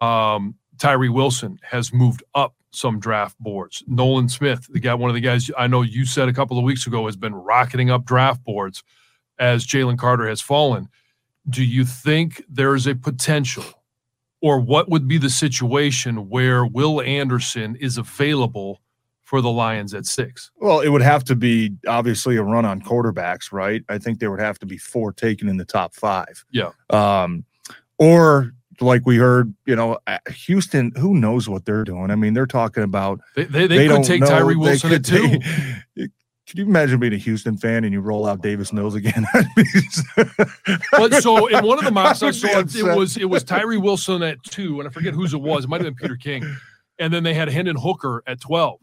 [0.00, 3.84] um, Tyree Wilson has moved up some draft boards.
[3.86, 6.64] Nolan Smith, the guy, one of the guys I know you said a couple of
[6.64, 8.82] weeks ago, has been rocketing up draft boards
[9.38, 10.88] as Jalen Carter has fallen.
[11.50, 13.64] Do you think there is a potential,
[14.40, 18.80] or what would be the situation where Will Anderson is available
[19.28, 20.50] for the Lions at six?
[20.56, 23.84] Well, it would have to be obviously a run on quarterbacks, right?
[23.90, 26.46] I think there would have to be four taken in the top five.
[26.50, 26.70] Yeah.
[26.88, 27.44] Um,
[27.98, 32.10] or like we heard, you know, uh, Houston, who knows what they're doing?
[32.10, 34.28] I mean, they're talking about They, they, they, could don't take know.
[34.28, 35.42] Tyree They Wilson at could
[35.94, 36.08] two.
[36.46, 39.26] Can you imagine being a Houston fan and you roll out Davis Mills again?
[40.92, 42.96] But so in one of the mocks I saw, it upset.
[42.96, 45.64] was it was Tyree Wilson at two, and I forget whose it was.
[45.64, 46.56] It might have been Peter King,
[46.98, 48.80] and then they had Hendon Hooker at twelve.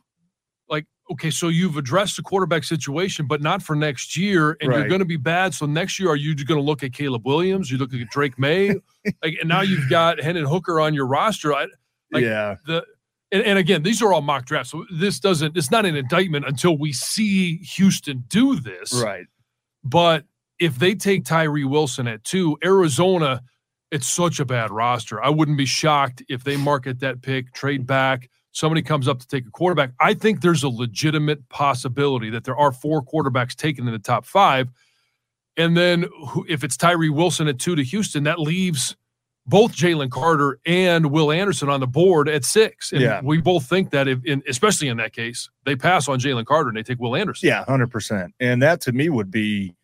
[0.69, 4.87] Like, okay, so you've addressed the quarterback situation, but not for next year, and you're
[4.87, 5.53] going to be bad.
[5.53, 7.71] So next year, are you going to look at Caleb Williams?
[7.71, 8.69] You look at Drake Maye,
[9.23, 11.53] like, and now you've got Hendon Hooker on your roster.
[11.53, 11.67] I,
[12.11, 12.55] like, yeah.
[12.65, 12.83] the
[13.31, 15.57] and, and again, these are all mock drafts, so this doesn't.
[15.57, 19.25] It's not an indictment until we see Houston do this, Right.
[19.83, 20.25] but
[20.59, 23.41] if they take Tyree Wilson at two, Arizona,
[23.91, 25.21] it's such a bad roster.
[25.23, 29.27] I wouldn't be shocked if they market that pick, trade back, somebody comes up to
[29.27, 29.91] take a quarterback.
[29.99, 34.25] I think there's a legitimate possibility that there are four quarterbacks taken in the top
[34.25, 34.69] five.
[35.57, 36.05] And then
[36.47, 38.95] if it's Tyree Wilson at two to Houston, that leaves
[39.45, 42.93] both Jalen Carter and Will Anderson on the board at six.
[42.93, 43.19] And Yeah.
[43.21, 46.69] we both think that, if, in, especially in that case, they pass on Jalen Carter
[46.69, 47.47] and they take Will Anderson.
[47.49, 48.33] Yeah, hundred percent.
[48.39, 49.75] And that to me would be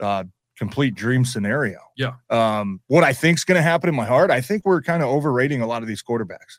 [0.00, 0.24] uh
[0.58, 1.78] complete dream scenario.
[1.98, 2.14] Yeah.
[2.30, 5.60] Um, what I think's gonna happen in my heart, I think we're kind of overrating
[5.60, 6.58] a lot of these quarterbacks.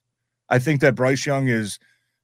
[0.49, 1.79] I think that Bryce Young is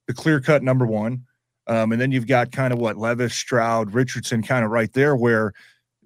[0.07, 1.25] the clear cut number one.
[1.67, 5.15] Um, and then you've got kind of what Levis, Stroud, Richardson kind of right there
[5.15, 5.53] where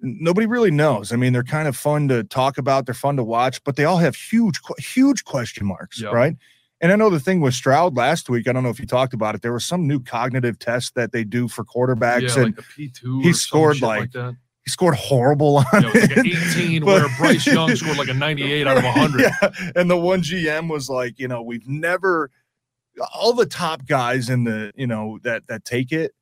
[0.00, 1.12] nobody really knows.
[1.12, 3.84] I mean, they're kind of fun to talk about, they're fun to watch, but they
[3.84, 6.10] all have huge, huge question marks, Yeah.
[6.10, 6.36] right?
[6.80, 9.12] And I know the thing with Stroud last week, I don't know if you talked
[9.12, 9.42] about it.
[9.42, 12.68] There was some new cognitive test that they do for quarterbacks, Yeah, and like a
[12.76, 13.20] P two.
[13.20, 14.36] he scored, like, that.
[14.68, 18.08] He scored horrible on Yeah, it like an 18, But- where Bryce Young scored like
[18.08, 19.20] a 98 out of 100.
[19.22, 22.30] Yeah, and the one GM was like, you know, we've never
[23.14, 26.12] all the top guys in the, you know, that that take it,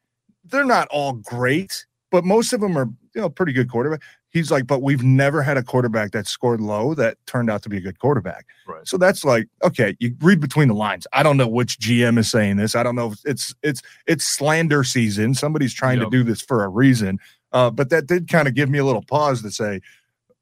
[0.44, 4.00] they're not all great, but most of them are, you know, pretty good quarterback.
[4.28, 7.70] He's like, but we've never had a quarterback that scored low that turned out to
[7.70, 8.44] be a good quarterback.
[8.68, 8.86] Right.
[8.86, 11.06] So that's like, okay, you read between the lines.
[11.14, 12.74] I don't know which GM is saying this.
[12.76, 15.32] I don't know if it's it's it's slander season.
[15.32, 16.10] Somebody's trying Yep.
[16.10, 17.18] to do this for a reason.
[17.52, 19.80] Uh, but that did kind of give me a little pause to say,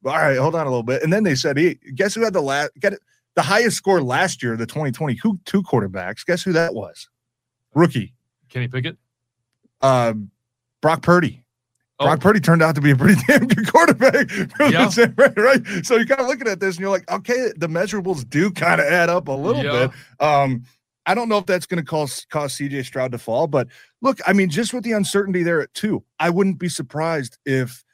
[0.04, 1.02] all right, hold on a little bit.
[1.02, 3.00] And then they said, hey, guess who had the last get it,
[3.36, 6.24] the highest score last year, the 2020 who two quarterbacks?
[6.26, 7.08] Guess who that was?
[7.74, 8.14] Rookie.
[8.48, 8.96] Kenny Pickett.
[9.80, 10.14] Uh,
[10.80, 11.44] Brock Purdy.
[12.00, 12.06] Oh.
[12.06, 14.28] Brock Purdy turned out to be a pretty damn good quarterback.
[14.60, 14.90] Yeah.
[15.36, 15.62] right.
[15.84, 18.80] So you're kind of looking at this and you're like, okay, the measurables do kind
[18.80, 19.86] of add up a little Yeah.
[19.86, 20.26] bit.
[20.26, 20.64] Um,
[21.06, 23.68] I don't know if that's going to cause cause CJ Stroud to fall, but
[24.00, 27.84] look, I mean, just with the uncertainty there at two, I wouldn't be surprised if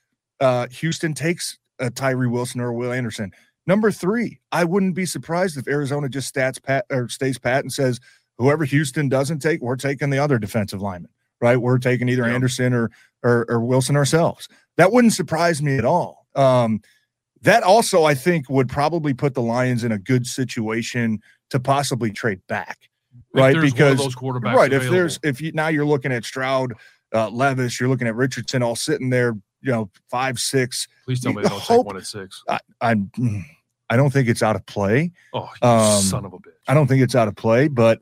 [0.41, 3.33] uh, Houston takes a Tyree Wilson or a Will Anderson.
[3.67, 7.73] Number three, I wouldn't be surprised if Arizona just stats pat or stays pat and
[7.73, 8.01] says
[8.39, 11.57] whoever Houston doesn't take, we're taking the other defensive lineman, right?
[11.57, 12.35] We're taking either Yeah.
[12.35, 12.91] Anderson or,
[13.23, 14.49] or or Wilson ourselves.
[14.77, 16.27] That wouldn't surprise me at all.
[16.35, 16.81] Um,
[17.43, 21.21] that also, I think, would probably put the Lions in a good situation
[21.51, 22.79] to possibly trade back,
[23.35, 23.53] right?
[23.53, 26.25] there's one of because those quarterbacks right, if there's if you now you're looking at
[26.25, 26.75] Stroud,
[27.15, 30.89] uh, Levis, you're looking at Richardson, all sitting there, you know, five six.
[31.05, 32.43] please tell me the they don't hope- take one at six.
[32.49, 33.11] I, I'm,
[33.89, 35.13] I don't think it's out of play.
[35.35, 36.53] Oh, you Um, son of a bitch.
[36.69, 38.01] I don't think it's out of play, but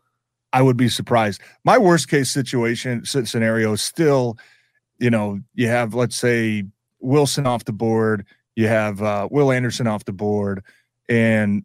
[0.52, 1.40] I would be surprised.
[1.64, 4.38] My worst case situation scenario is still,
[4.98, 6.64] you know, you have let's say
[7.00, 10.62] Wilson off the board, you have uh, Will Anderson off the board,
[11.08, 11.64] and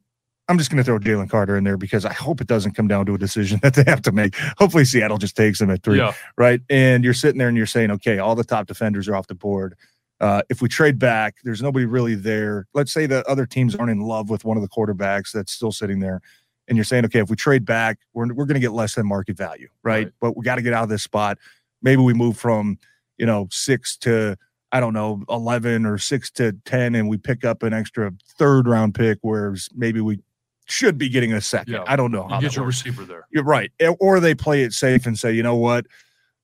[0.49, 2.87] I'm just going to throw Jalen Carter in there because I hope it doesn't come
[2.87, 4.35] down to a decision that they have to make.
[4.57, 6.13] Hopefully, Seattle just takes him at three, Yeah.
[6.37, 6.61] right?
[6.69, 9.35] And you're sitting there and you're saying, okay, all the top defenders are off the
[9.35, 9.75] board.
[10.19, 12.67] Uh, if we trade back, there's nobody really there.
[12.73, 15.71] Let's say the other teams aren't in love with one of the quarterbacks that's still
[15.71, 16.21] sitting there
[16.69, 19.05] and you're saying, okay, if we trade back, we're, we're going to get less than
[19.05, 20.05] market value, right?
[20.05, 20.13] Right.
[20.21, 21.37] But we got to get out of this spot.
[21.81, 22.77] Maybe we move from,
[23.17, 24.37] you know, six to,
[24.71, 28.65] I don't know, 11 or six to 10, and we pick up an extra third
[28.65, 30.19] round pick, whereas maybe we
[30.65, 31.73] should be getting a second.
[31.73, 31.83] Yeah.
[31.87, 32.85] I don't know You how get your works.
[32.85, 33.27] receiver there.
[33.31, 33.71] You're right.
[33.99, 35.85] Or they play it safe and say, you know what?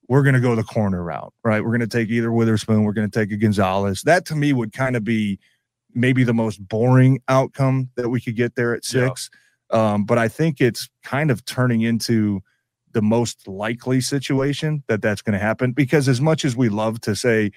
[0.08, 1.62] We're going to go the corner route, right?
[1.63, 4.01] We're going to take either Witherspoon, we're going to take a Gonzalez.
[4.03, 5.39] That to me would kind of be
[5.93, 9.08] maybe the most boring outcome that we could get there at Yeah.
[9.08, 9.29] six.
[9.71, 12.41] Um, but I think it's kind of turning into
[12.91, 16.99] the most likely situation that that's going to happen because as much as we love
[17.01, 17.51] to say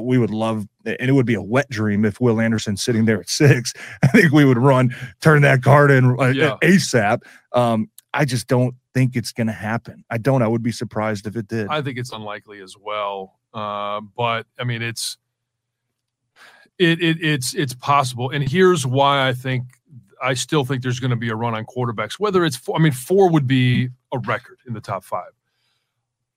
[0.00, 3.20] we would love and it would be a wet dream if Will Anderson sitting there
[3.20, 6.56] at six, I think we would run, turn that card in uh, Yeah.
[6.62, 7.22] ASAP.
[7.52, 10.04] Um, I just don't think it's going to happen.
[10.08, 10.42] I don't.
[10.42, 11.66] I would be surprised if it did.
[11.68, 13.40] I think it's unlikely as well.
[13.52, 15.18] Uh, but I mean, it's
[16.78, 18.30] it, it it's it's possible.
[18.30, 19.64] And here's why I think
[20.22, 22.14] I still think there's going to be a run on quarterbacks.
[22.18, 25.30] Whether it's four, I mean, four would be a record in the top five.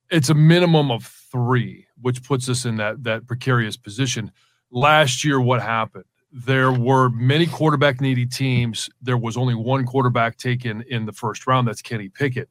[0.10, 1.04] It's a minimum of
[1.38, 4.32] three, which puts us in that that precarious position.
[4.72, 6.06] Last year, what happened?
[6.32, 8.90] There were many quarterback needy teams.
[9.02, 11.68] There was only one quarterback taken in the first round.
[11.68, 12.50] That's Kenny Pickett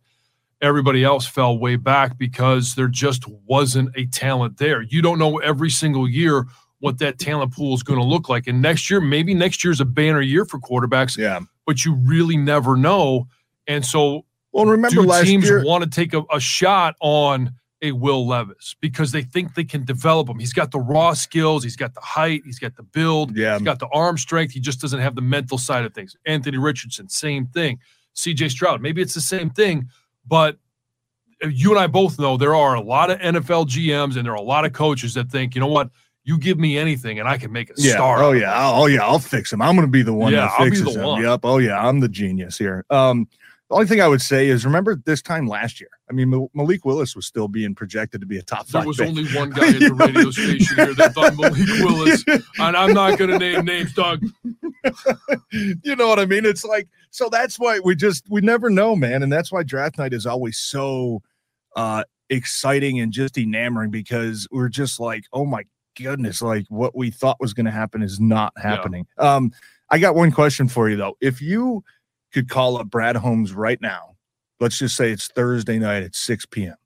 [0.61, 4.83] everybody else fell way back because there just wasn't a talent there.
[4.83, 6.47] You don't know every single year
[6.81, 8.47] what that talent pool is going to look like.
[8.47, 11.41] And next year, maybe next year's a banner year for quarterbacks, yeah.
[11.67, 13.29] but you really never know.
[13.67, 15.65] And so, Well, remember do last teams year?
[15.65, 19.85] want to take a, a shot on a Will Levis because they think they can
[19.85, 20.39] develop him?
[20.39, 23.55] He's got the raw skills, he's got the height, he's got the build, Yeah.
[23.59, 24.53] he's got the arm strength.
[24.53, 26.17] He just doesn't have the mental side of things.
[26.27, 27.79] Anthony Richardson, same thing.
[28.15, 29.89] CJ Stroud, maybe it's the same thing,
[30.27, 30.57] but
[31.51, 34.37] you and I both know there are a lot of NFL GMs and there are
[34.37, 35.91] a lot of coaches that think, you know what,
[36.25, 37.93] you give me anything and I can make a Yeah.
[37.93, 38.23] star.
[38.23, 38.53] Oh yeah.
[38.55, 39.05] I'll, oh yeah.
[39.05, 39.61] I'll fix him.
[39.61, 41.07] I'm going to be the one Yeah, that I'll be fixes the him.
[41.07, 41.23] one.
[41.23, 41.41] Yep.
[41.45, 41.79] Oh yeah.
[41.87, 42.85] I'm the genius here.
[42.91, 43.29] Um,
[43.69, 45.91] the only thing I would say is remember this time last year.
[46.09, 48.87] I mean, Malik Willis was still being projected to be a top There five.
[48.87, 49.09] was pick.
[49.09, 52.25] only one guy at the radio station here that thought Malik Willis,
[52.59, 54.23] and I'm not going to name names, Doug.
[55.53, 56.45] you know what I mean?
[56.45, 59.99] It's like so that's why we just we never know, man, and that's why draft
[59.99, 61.23] night is always so
[61.75, 65.63] uh exciting and just enamoring because we're just like, oh my
[65.97, 69.07] goodness, like what we thought was going to happen is not happening.
[69.19, 69.53] Um,
[69.91, 71.17] I got one question for you though.
[71.21, 71.85] If you
[72.33, 74.17] could call up Brad Holmes right now,
[74.61, 76.77] let's just say it's Thursday night at 6 p.m.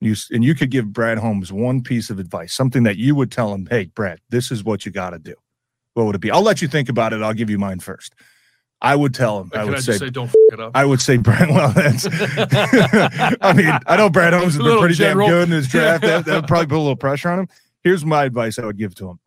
[0.00, 3.30] You and you could give Brad Holmes one piece of advice, something that you would
[3.30, 5.34] tell him, hey, Brad, this is what you got to do.
[5.94, 6.30] What would it be?
[6.30, 7.22] I'll let you think about it.
[7.22, 8.14] I'll give you mine first.
[8.82, 9.50] I would tell him.
[9.54, 10.72] I would I say, just say, don't f- it up?
[10.74, 11.50] I would say Brad.
[11.54, 12.06] Well, that's.
[13.42, 15.28] I mean, I know Brad Holmes has been pretty general.
[15.28, 16.02] damn good in his draft.
[16.02, 17.48] That that would probably put a little pressure on him.
[17.84, 19.20] Here's my advice I would give to him: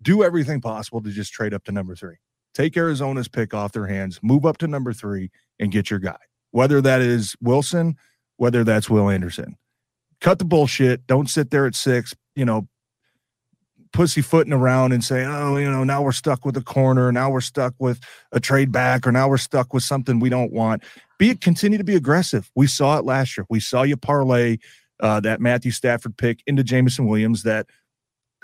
[0.00, 2.16] Do everything possible to just trade up to number three.
[2.54, 6.18] Take Arizona's pick off their hands, move up to number three, and get your guy.
[6.50, 7.96] Whether that is Wilson,
[8.36, 9.56] whether that's Will Anderson.
[10.20, 11.06] Cut the bullshit.
[11.06, 12.14] Don't sit there at six.
[12.34, 12.68] You know,
[13.92, 17.40] pussyfooting around and say, oh, you know, now we're stuck with a corner, now we're
[17.40, 18.00] stuck with
[18.32, 20.82] a trade back, or now we're stuck with something we don't want.
[21.18, 22.50] Be continue to be aggressive.
[22.54, 23.46] We saw it last year.
[23.50, 24.58] We saw you parlay
[25.00, 27.42] uh, that Matthew Stafford pick into Jameson Williams.
[27.42, 27.66] That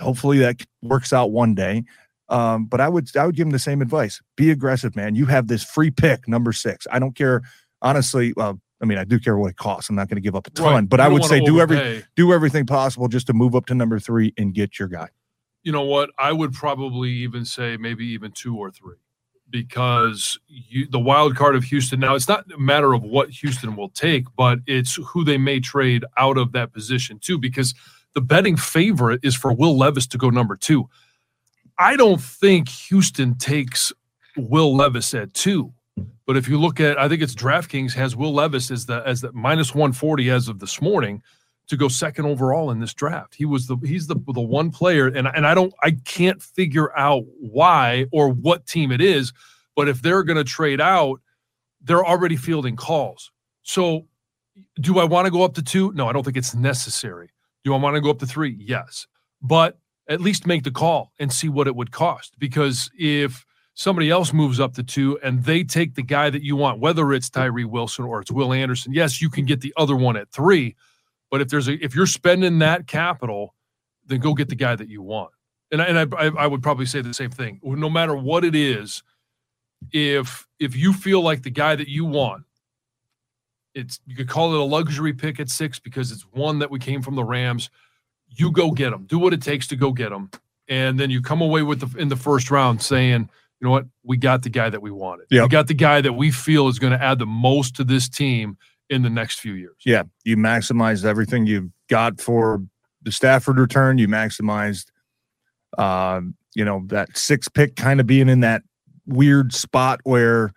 [0.01, 1.85] hopefully that works out one day.
[2.29, 4.21] Um, but I would I would give him the same advice.
[4.37, 5.15] Be aggressive, man.
[5.15, 6.87] You have this free pick, number six.
[6.91, 7.43] I don't care.
[7.83, 9.89] Honestly, uh, I mean, I do care what it costs.
[9.89, 10.89] I'm not going to give up a ton, Right.
[10.89, 13.99] but I would say do every do everything possible just to move up to number
[13.99, 15.09] three and get your guy.
[15.63, 16.11] you know what?
[16.19, 18.97] I would probably even say maybe even two or three
[19.51, 23.77] because you, the wild card of Houston now, it's not a matter of what Houston
[23.77, 27.75] will take, but it's who they may trade out of that position too, because
[28.15, 30.89] the betting favorite is for Will Levis to go number two.
[31.79, 33.93] I don't think Houston takes
[34.37, 35.73] Will Levis at two.
[36.27, 39.21] But if you look at, I think it's DraftKings has Will Levis as the as
[39.21, 41.23] the minus 140 as of this morning
[41.69, 43.35] to go second overall in this draft.
[43.35, 46.97] He was the he's the the one player, and and I don't I can't figure
[46.97, 49.33] out why or what team it is,
[49.75, 51.21] but if they're going to trade out,
[51.81, 53.31] they're already fielding calls.
[53.63, 54.07] So,
[54.81, 55.93] do I want to go up to two?
[55.93, 57.31] No, I don't think it's necessary.
[57.65, 58.57] Do I want to go up to three?
[58.61, 59.07] Yes,
[59.43, 59.79] but
[60.09, 62.39] at least make the call and see what it would cost.
[62.39, 63.45] Because if
[63.75, 67.13] somebody else moves up to two and they take the guy that you want, whether
[67.13, 70.31] it's Tyree Wilson or it's Will Anderson, yes, you can get the other one at
[70.31, 70.77] three.
[71.31, 73.55] But if there's a if you're spending that capital,
[74.07, 75.31] then go get the guy that you want.
[75.73, 77.61] And I, and I, I would probably say the same thing.
[77.63, 79.03] No matter what it is,
[79.93, 82.45] if if you feel like the guy that you want,
[83.75, 86.79] it's you could call it a luxury pick at six because it's one that we
[86.79, 87.71] came from the Rams.
[88.37, 89.05] You go get them.
[89.05, 90.31] Do what it takes to go get them,
[90.69, 93.31] and then you come away with the in the first round saying,
[93.61, 95.27] you know what, we got the guy that we wanted.
[95.31, 98.09] We got the guy that we feel is going to add the most to this
[98.09, 98.59] team
[98.91, 99.77] in the next few years.
[99.85, 102.63] Yeah, you maximized everything you've got for
[103.03, 103.99] the Stafford return.
[103.99, 104.87] You maximized,
[105.79, 108.63] um, you know, that six pick kind of being in that
[109.07, 110.53] weird spot where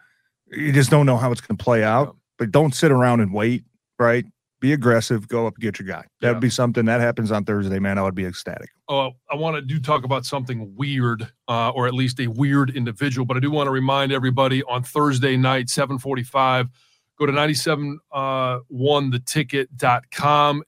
[0.51, 2.15] you just don't know how it's going to play out.
[2.38, 3.63] But don't sit around and wait.
[3.97, 4.25] Right?
[4.60, 5.28] Be aggressive.
[5.28, 6.05] Go up get your guy.
[6.20, 6.39] That would Yeah.
[6.39, 7.97] be something that happens on Thursday, man.
[7.97, 8.70] I would be ecstatic.
[8.89, 12.72] uh, I want to do talk about something weird, uh, or at least a weird
[12.72, 13.24] individual.
[13.26, 16.68] But I do want to remind everybody on Thursday night, 745,
[17.18, 18.60] go to 97 uh,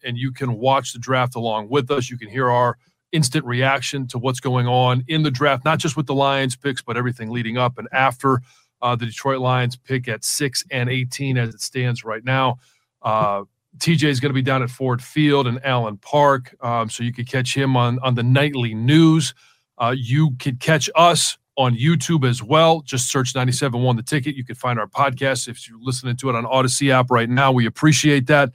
[0.04, 2.10] and you can watch the draft along with us.
[2.12, 2.78] You can hear our
[3.12, 6.82] instant reaction to what's going on in the draft, not just with the Lions picks,
[6.82, 8.42] but everything leading up and after
[8.82, 12.58] uh, the Detroit Lions pick at 6 and 18 as it stands right now.
[13.02, 13.44] Uh,
[13.78, 17.14] TJ is going to be down at Ford Field and Allen Park, um, so you
[17.14, 19.34] could catch him on on the nightly news.
[19.78, 22.82] Uh, you could catch us on YouTube as well.
[22.82, 24.36] Just search 97.1 The Ticket.
[24.36, 27.52] You can find our podcast if you're listening to it on Audacy app right now.
[27.52, 28.52] We appreciate that.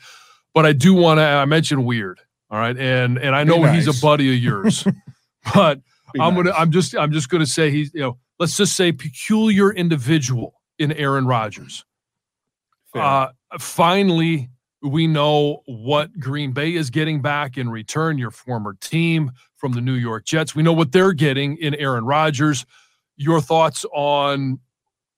[0.55, 1.25] But I do want to.
[1.25, 2.21] I mentioned weird.
[2.51, 4.87] All right, and and I know he's a buddy of yours,
[5.55, 5.81] but
[6.13, 6.53] Be I'm gonna.
[6.53, 6.97] I'm just.
[6.97, 7.93] I'm just gonna say he's.
[7.93, 11.85] You know, let's just say peculiar individual in Aaron Rodgers.
[12.95, 14.49] Uh, finally,
[14.87, 19.81] we know what Green Bay is getting back in return, your former team from the
[19.81, 20.55] New York Jets.
[20.55, 22.65] We know what they're getting in Aaron Rodgers.
[23.17, 24.61] Your thoughts on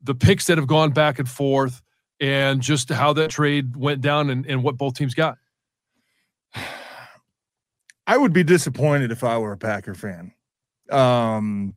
[0.03, 1.83] the picks that have gone back and forth
[2.21, 5.39] and just how that trade went down and, and what both teams got?
[8.07, 10.33] I would be disappointed if I were a Packer fan.
[10.91, 11.77] Um,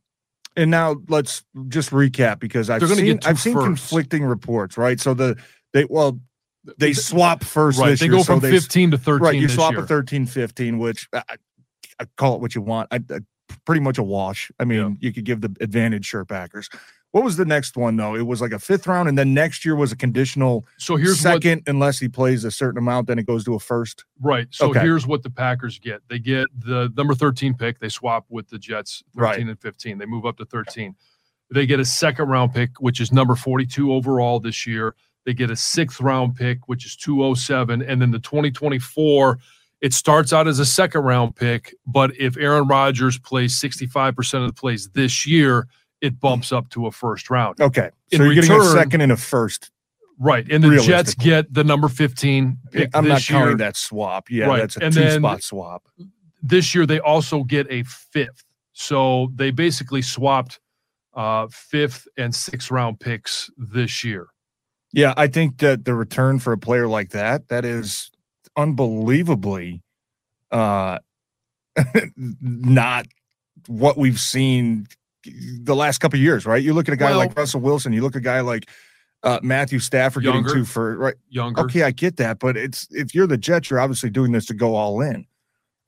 [0.56, 3.66] and now let's just recap because I've seen I've seen firsts.
[3.66, 4.98] conflicting reports, right?
[4.98, 5.36] So the
[5.72, 6.20] they well
[6.78, 7.98] they swap first Right.
[7.98, 9.34] They year, go so from they 15 to 13 right.
[9.36, 9.82] You swap year.
[9.82, 11.36] a 13, 15, which I, I-
[12.00, 12.88] I call it what you want.
[12.90, 14.50] I, uh, I pretty much a wash.
[14.58, 14.90] I mean, Yeah.
[15.00, 16.68] you could give the advantage sure Packers.
[17.10, 18.14] What was the next one though?
[18.16, 21.22] It was like a fifth round, and then next year was a conditional so here's
[21.22, 24.04] what second unless he plays a certain amount, then it goes to a first.
[24.20, 24.48] Right.
[24.50, 24.80] So Okay.
[24.80, 26.00] here's what the Packers get.
[26.08, 27.78] They get the number 13 pick.
[27.78, 29.48] They swap with the Jets 13 Right.
[29.50, 29.98] and 15.
[29.98, 30.96] They move up to 13.
[31.50, 34.94] They get a second round pick, which is number 42 overall this year.
[35.24, 37.82] They get a sixth round pick, which is 207.
[37.82, 39.38] And then the 2024,
[39.80, 41.74] it starts out as a second round pick.
[41.86, 45.68] But if Aaron Rodgers plays 65% of the plays this year,
[46.00, 47.60] it bumps up to a first round.
[47.60, 49.70] Okay, In so you're getting a second and a first.
[50.18, 50.46] Right.
[50.52, 53.38] And the Jets get the number 15 pick I'm not year.
[53.38, 54.28] counting that swap.
[54.30, 54.58] Yeah, Right.
[54.58, 55.88] that's a And two then- spot swap.
[56.42, 58.44] this year they also get a fifth.
[58.72, 60.58] So they basically swapped
[61.14, 64.28] uh, fifth and sixth round picks this year.
[64.92, 68.10] Yeah, I think that the return for a player like that, that is
[68.56, 69.82] unbelievably
[70.50, 70.98] uh
[72.16, 73.06] not
[73.66, 74.86] what we've seen
[75.24, 76.62] the last couple of years, right?
[76.62, 78.68] You look at a guy Well- like Russell Wilson, you look at a guy like
[79.22, 80.48] uh, Matthew Stafford Younger.
[80.48, 81.14] getting two for right.
[81.28, 81.62] Younger.
[81.62, 84.54] Okay, I get that, but it's if you're the Jets, you're obviously doing this to
[84.54, 85.26] go all in.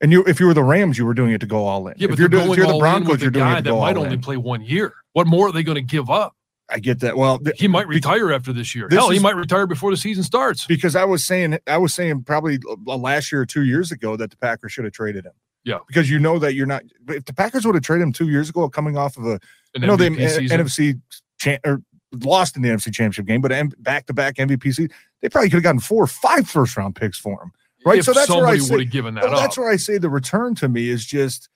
[0.01, 1.95] And you, if you were the Rams, you were doing it to go all in.
[1.97, 3.45] Yeah, if but you're, doing, if you're the all in Broncos, with you're a doing
[3.45, 4.93] guy it to that might only play one year.
[5.13, 6.35] What more are they going to give up?
[6.69, 7.15] I get that.
[7.15, 8.87] Well, th- He might retire after this year.
[8.89, 10.65] This Hell, he might retire before the season starts.
[10.65, 14.31] because I was saying I was saying probably last year or two years ago that
[14.31, 15.33] the Packers should have traded him.
[15.63, 15.79] Yeah.
[15.87, 16.83] Because you know that you're not.
[17.07, 19.39] If the Packers would have traded him two years ago, coming off of a
[19.75, 20.09] An you know the.
[20.09, 20.99] NFC
[21.37, 21.81] cha- or
[22.23, 23.51] lost in the NFC Championship game, but
[23.83, 24.89] back to back MVP season,
[25.21, 27.51] they probably could have gotten four or five first round picks for him.
[27.85, 27.99] Right.
[27.99, 30.09] If so that's where I would have given that well, that's where I say the
[30.09, 31.49] return to me is just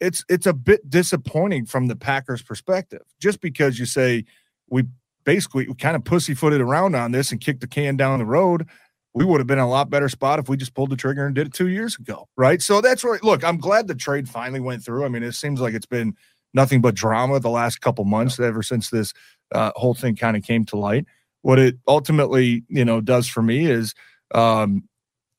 [0.00, 3.02] it's it's a bit disappointing from the Packers' perspective.
[3.20, 4.24] Just because you say
[4.72, 4.84] we
[5.24, 8.66] basically we kind of pussyfooted around on this and kicked the can down the road,
[9.14, 11.26] we would have been in a lot better spot if we just pulled the trigger
[11.26, 12.26] and did it two years ago.
[12.36, 12.60] Right.
[12.60, 15.04] So that's where look, I'm glad the trade finally went through.
[15.04, 16.16] I mean, it seems like it's been
[16.54, 19.12] nothing but drama the last couple months ever since this
[19.54, 21.06] uh, whole thing kind of came to light.
[21.42, 23.94] What it ultimately, you know, does for me is
[24.34, 24.88] um,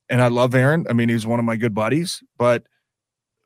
[0.08, 0.86] and I love Aaron.
[0.88, 2.64] I mean, he's one of my good buddies, but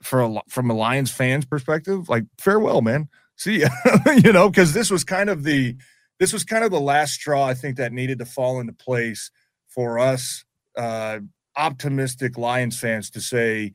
[0.03, 3.09] for a from a Lions fans perspective, like farewell, man.
[3.39, 3.69] See ya.
[4.25, 5.77] you know, because this was kind of the
[6.19, 9.31] this was kind of the last straw I think that needed to fall into place
[9.69, 10.45] for us
[10.77, 11.21] uh
[11.57, 13.73] optimistic Lions fans to say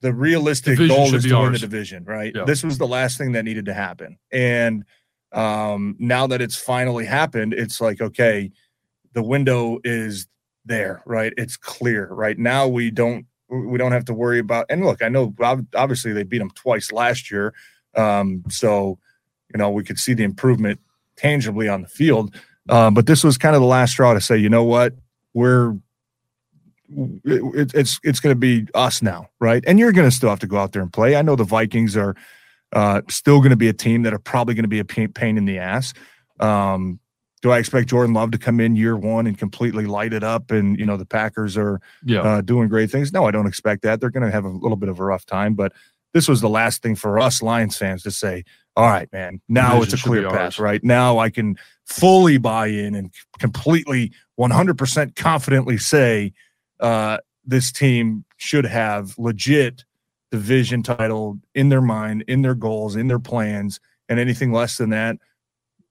[0.00, 2.32] the realistic Division goal is to win the division, right?
[2.34, 2.44] Yeah.
[2.44, 4.18] This was the last thing that needed to happen.
[4.30, 4.84] And
[5.32, 8.50] um now that it's finally happened, it's like, okay,
[9.14, 10.26] the window is
[10.66, 11.32] there, right?
[11.38, 12.38] It's clear, right?
[12.38, 14.66] Now we don't we don't have to worry about.
[14.68, 15.34] And look, I know
[15.74, 17.54] obviously they beat them twice last year,
[17.96, 18.98] um, so
[19.52, 20.80] you know we could see the improvement
[21.16, 22.34] tangibly on the field.
[22.68, 24.94] Uh, but this was kind of the last straw to say, you know what,
[25.32, 25.74] we're
[27.24, 29.62] it, it's it's going to be us now, right?
[29.66, 31.16] And you're going to still have to go out there and play.
[31.16, 32.16] I know the Vikings are
[32.72, 35.12] uh, still going to be a team that are probably going to be a pain,
[35.12, 35.94] pain in the ass.
[36.40, 37.00] Um,
[37.40, 40.50] do I expect Jordan Love to come in year one and completely light it up?
[40.50, 42.20] And you know the Packers are yeah.
[42.20, 43.12] uh, doing great things.
[43.12, 44.00] No, I don't expect that.
[44.00, 45.72] They're going to have a little bit of a rough time, but
[46.14, 48.44] this was the last thing for us Lions fans to say,
[48.76, 50.82] all right, man, now it's a clear path, ours." right?
[50.84, 56.32] Now I can fully buy in and completely 100% confidently say
[56.80, 59.84] uh, this team should have legit
[60.30, 64.90] division title in their mind, in their goals, in their plans, and anything less than
[64.90, 65.16] that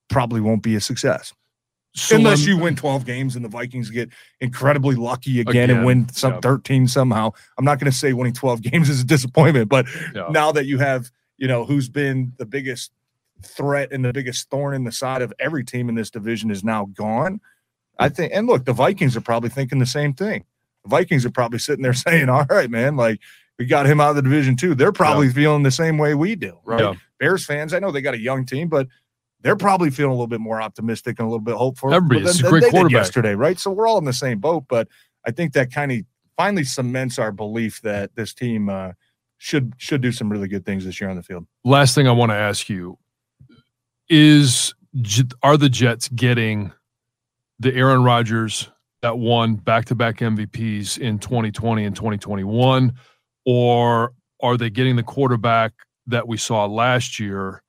[0.09, 1.33] probably won't be a success
[1.97, 5.85] So unless you win 12 games and the Vikings get incredibly lucky again, Again, and
[5.85, 6.39] win some yeah.
[6.41, 7.31] 13 somehow.
[7.57, 10.27] I'm not going to say winning 12 games is a disappointment, but Yeah.
[10.29, 12.91] now that you have, you know, who's been the biggest
[13.43, 16.63] threat and the biggest thorn in the side of every team in this division is
[16.63, 17.39] now gone.
[17.99, 20.45] I think, and look, the Vikings are probably thinking the same thing.
[20.83, 23.19] The Vikings are probably sitting there saying, all right, man, like
[23.57, 24.75] we got him out of the division too.
[24.75, 26.79] They're probably feeling the same way we do, right?
[26.81, 26.93] Yeah.
[27.19, 28.87] Bears fans, I know they got a young team, but
[29.41, 32.29] they're probably feeling a little bit more optimistic and a little bit hopeful Everybody, than,
[32.29, 32.91] it's a great quarterback.
[32.91, 33.59] yesterday, right?
[33.59, 34.87] So we're all in the same boat, but
[35.25, 35.99] I think that kind of
[36.35, 38.93] finally cements our belief that this team uh,
[39.37, 41.45] should should do some really good things this year on the field.
[41.63, 42.97] last thing I want to ask you
[44.09, 44.73] is
[45.43, 46.71] are the Jets getting
[47.59, 48.69] the Aaron Rodgers
[49.01, 52.93] that won back-to-back MVPs in 2020 and 2021
[53.45, 55.73] or are they getting the quarterback
[56.07, 57.63] that we saw last year?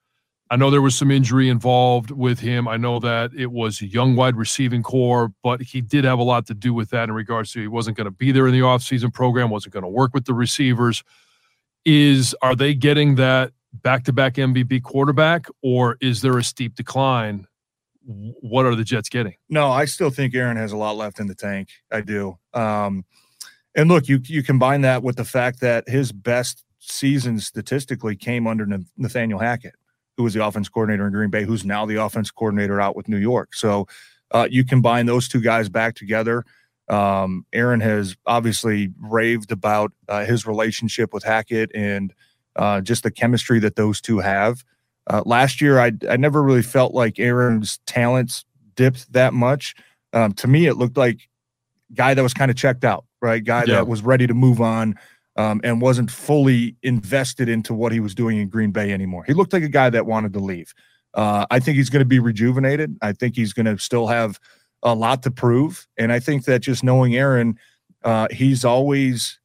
[0.51, 2.67] I know there was some injury involved with him.
[2.67, 6.23] I know that it was a young wide receiving core, but he did have a
[6.23, 8.53] lot to do with that in regards to he wasn't going to be there in
[8.53, 11.05] the offseason program, wasn't going to work with the receivers
[11.89, 17.47] is are they getting that back-to-back MVP quarterback or is there a steep decline?
[18.05, 19.35] What are the Jets getting?
[19.49, 21.71] No, I still think Aaron has a lot left in the tank.
[21.91, 22.39] I do.
[22.53, 23.05] Um,
[23.75, 28.47] and look, you you combine that with the fact that his best season statistically came
[28.47, 29.75] under Nathaniel Hackett,
[30.19, 33.09] who was the offense coordinator in Green Bay, who's now the offense coordinator out with
[33.09, 33.55] New York.
[33.55, 33.87] So
[34.33, 36.45] uh, you combine those two guys back together.
[36.89, 42.13] Um, Aaron has obviously raved about uh, his relationship with Hackett and
[42.57, 44.65] uh, just the chemistry that those two have.
[45.09, 48.45] Uh, last year, I I never really felt like Aaron's talents
[48.75, 49.77] dipped that much.
[50.13, 51.29] Um, to me, it looked like
[51.95, 53.43] guy that was kind of checked out, right?
[53.45, 53.77] Guy Yeah.
[53.77, 54.97] that was ready to move on
[55.39, 59.25] um, and wasn't fully invested into what he was doing in Green Bay anymore.
[59.25, 60.75] He looked like a guy that wanted to leave.
[61.15, 62.99] Uh, I think he's going to be rejuvenated.
[63.01, 64.39] I think he's going to still have
[64.83, 67.57] a lot to prove, and I think that just knowing Aaron,
[68.05, 69.39] uh, he's always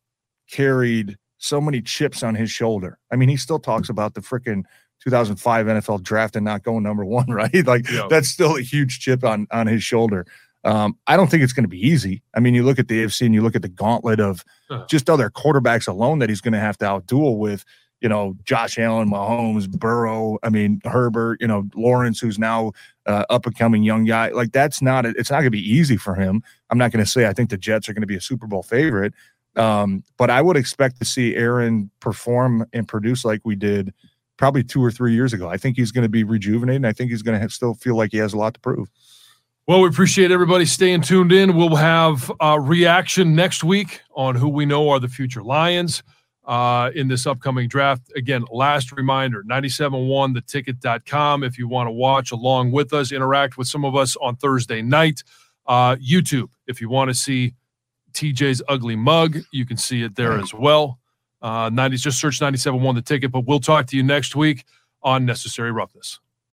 [0.49, 2.97] carried so many chips on his shoulder.
[3.11, 4.63] I mean, he still talks about the freaking
[5.03, 7.65] 2005 NFL draft and not going number one, right?
[7.65, 10.25] Like that's still a huge chip on on his shoulder.
[10.63, 12.21] Um, I don't think it's going to be easy.
[12.35, 14.45] I mean, you look at the AFC and you look at the gauntlet of
[14.87, 17.65] just other quarterbacks alone that he's going to have to outduel with.
[17.99, 20.37] You know, Josh Allen, Mahomes, Burrow.
[20.43, 21.39] I mean, Herbert.
[21.39, 22.73] You know, Lawrence, who's now
[23.05, 24.29] uh, up and coming young guy.
[24.29, 25.05] Like that's not.
[25.05, 26.43] It's not going to be easy for him.
[26.69, 28.45] I'm not going to say I think the Jets are going to be a Super
[28.45, 29.13] Bowl favorite,
[29.55, 33.93] um, but I would expect to see Aaron perform and produce like we did
[34.37, 35.47] probably two or three years ago.
[35.47, 36.77] I think he's going to be rejuvenated.
[36.77, 38.89] And I think he's going to still feel like he has a lot to prove.
[39.65, 41.55] Well, we appreciate everybody staying tuned in.
[41.55, 46.03] We'll have a reaction next week on who we know are the future Lions
[46.43, 48.11] uh, in this upcoming draft.
[48.13, 53.85] Again, last reminder 971theticket.com if you want to watch along with us, interact with some
[53.85, 55.23] of us on Thursday night.
[55.65, 57.53] Uh, YouTube, if you want to see
[58.11, 60.99] TJ's ugly mug, you can see it there as well.
[61.41, 63.31] Uh, 90s, just search 97.1 the ticket.
[63.31, 64.65] But we'll talk to you next week
[65.03, 66.19] on Necessary Roughness.